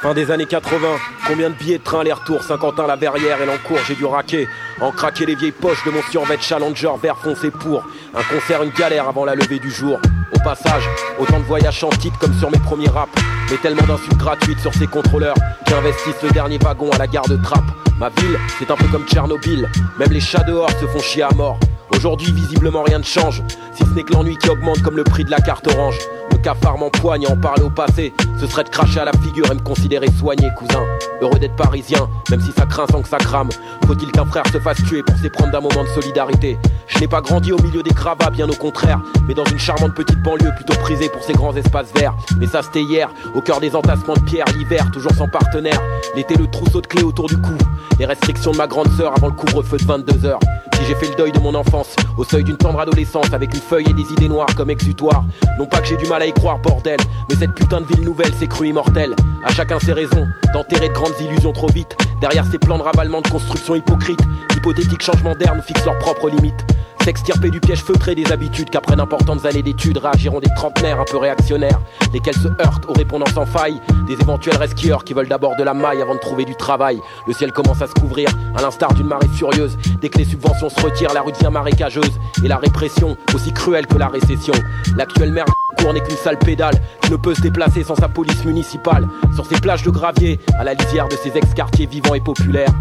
[0.00, 0.86] Fin des années 80,
[1.26, 4.46] combien de billets de train aller-retour Saint-Quentin, la Verrière et l'encours, j'ai dû raquer.
[4.82, 7.82] En craquer les vieilles poches de mon survêt Challenger vert foncé pour
[8.14, 9.98] un concert, une galère avant la levée du jour.
[10.32, 13.12] Au passage, autant de voyages en comme sur mes premiers raps,
[13.50, 17.28] mais tellement d'insultes gratuites sur ces contrôleurs qui investissent le dernier wagon à la gare
[17.28, 17.64] de Trappe.
[17.98, 19.68] Ma ville, c'est un peu comme Tchernobyl,
[19.98, 21.58] même les chats dehors se font chier à mort.
[21.94, 23.42] Aujourd'hui, visiblement rien ne change,
[23.74, 25.98] si ce n'est que l'ennui qui augmente comme le prix de la carte orange.
[26.32, 29.50] Le cafard m'empoigne à en parler au passé, ce serait de cracher à la figure
[29.50, 30.82] et me considérer soigné, cousin.
[31.22, 33.48] Heureux d'être parisien, même si ça craint sans que ça crame.
[33.86, 36.58] Faut-il qu'un frère se fasse tuer pour s'éprendre d'un moment de solidarité?
[36.94, 39.94] Je n'ai pas grandi au milieu des gravats, bien au contraire, mais dans une charmante
[39.94, 42.14] petite banlieue plutôt prisée pour ses grands espaces verts.
[42.38, 45.80] Mais ça c'était hier, au cœur des entassements de pierre, l'hiver, toujours sans partenaire.
[46.14, 47.56] L'été, le trousseau de clés autour du cou.
[47.98, 50.38] Les restrictions de ma grande sœur avant le couvre-feu de 22h.
[50.86, 53.86] J'ai fait le deuil de mon enfance, au seuil d'une tendre adolescence, avec une feuille
[53.88, 55.24] et des idées noires comme exutoire.
[55.58, 58.04] Non pas que j'ai du mal à y croire, bordel, mais cette putain de ville
[58.04, 59.16] nouvelle s'est crue immortelle.
[59.44, 61.96] À chacun ses raisons, d'enterrer de grandes illusions trop vite.
[62.20, 64.20] Derrière ces plans de ravalement de construction hypocrite,
[64.50, 66.66] d'hypothétiques changements d'air nous fixent leurs propres limites.
[67.04, 71.18] S'extirper du piège feutré des habitudes qu'après d'importantes années d'études réagiront des trentenaires un peu
[71.18, 71.78] réactionnaires,
[72.14, 75.74] lesquels se heurtent aux répondances en faille, des éventuels rescueurs qui veulent d'abord de la
[75.74, 76.98] maille avant de trouver du travail.
[77.26, 79.76] Le ciel commence à se couvrir, à l'instar d'une marée furieuse.
[80.00, 83.86] Dès que les subventions se retirent, la rue devient marécageuse, et la répression aussi cruelle
[83.86, 84.54] que la récession.
[84.96, 85.50] L'actuelle merde
[85.92, 89.06] n'est qu'une sale pédale qui ne peut se déplacer sans sa police municipale.
[89.34, 92.72] Sur ces plages de gravier, à la lisière de ces ex-quartiers vivants et populaires.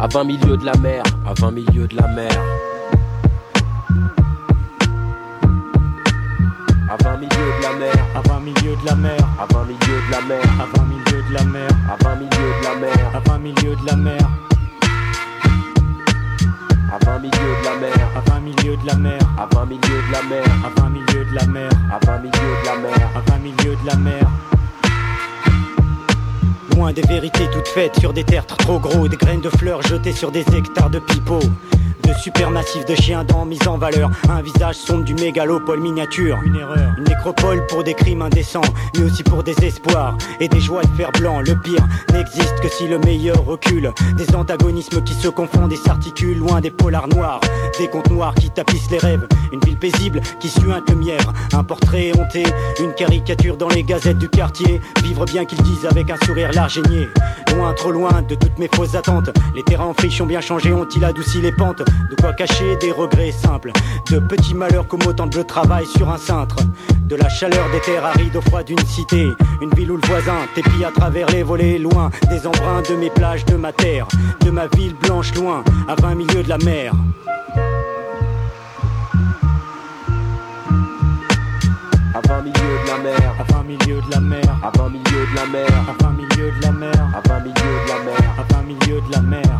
[0.00, 2.42] À 20 milieux de la mer, à 20 milieux de la mer.
[6.90, 9.78] À 20 milieux de la mer, à 20 milieux de la mer, à 20 milieux
[9.78, 13.10] de la mer, à 20 milieux de la mer, à 20 milieux de la mer,
[13.14, 14.18] à 20 milieux de la mer.
[16.92, 19.80] À 20 milieux de la mer, à 20 milieux de la mer, à 20 milieux
[19.80, 23.10] de la mer, à 20 milieux de la mer, à 20 milieux de la mer,
[23.16, 24.26] à 20 milieux de la mer.
[26.76, 30.12] Loin des vérités toutes faites sur des terres trop gros, des graines de fleurs jetées
[30.12, 31.40] sur des hectares de pipeaux.
[32.06, 34.10] De supermassifs de chiens dents mis en valeur.
[34.28, 36.38] Un visage sombre du mégalopole miniature.
[36.44, 36.92] Une erreur.
[36.98, 38.62] Une nécropole pour des crimes indécents,
[38.94, 41.40] mais aussi pour des espoirs et des joies de fer blanc.
[41.40, 43.90] Le pire n'existe que si le meilleur recule.
[44.16, 47.40] Des antagonismes qui se confondent et s'articulent loin des polars noirs.
[47.78, 49.26] Des contes noirs qui tapissent les rêves.
[49.52, 51.32] Une ville paisible qui suinte le mièvre.
[51.52, 52.44] Un portrait honté,
[52.80, 54.80] une caricature dans les gazettes du quartier.
[55.02, 56.50] Vivre bien qu'ils disent avec un sourire
[56.90, 57.08] niais.
[57.54, 59.30] Loin, trop loin de toutes mes fausses attentes.
[59.54, 61.82] Les terrains en friche ont bien changé, ont-ils adouci les pentes?
[62.10, 63.72] De quoi cacher des regrets simples.
[64.10, 66.56] De petits malheurs comme autant de travail sur un cintre.
[67.06, 69.28] De la chaleur des terres arides au froid d'une cité.
[69.60, 73.10] Une ville où le voisin t'épie à travers les volets, loin des embruns de mes
[73.10, 74.06] plages, de ma terre.
[74.40, 76.92] De ma ville blanche, loin, à 20 milieux de la mer.
[82.14, 85.02] à 20 milieux de la mer, à 20 milieux de la mer, à 20 milieux
[85.04, 88.34] de la mer, à 20 milieux de la mer, à 20 milieux de la mer,
[88.38, 89.53] à 20 milieux de la mer,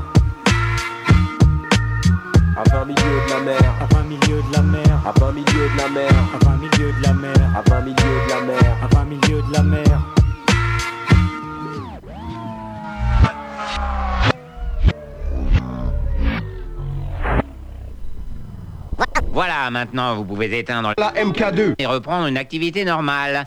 [2.56, 2.94] à 20 milieux
[3.26, 6.10] de la mer, à 20 milieux de la mer, à 20 milieux de la mer,
[6.34, 9.42] à 20 milieux de la mer, à 20 milieux de la mer, à 20 milieux
[9.42, 10.00] de la mer.
[19.32, 23.46] Voilà, maintenant vous pouvez éteindre la MK2 et reprendre une activité normale.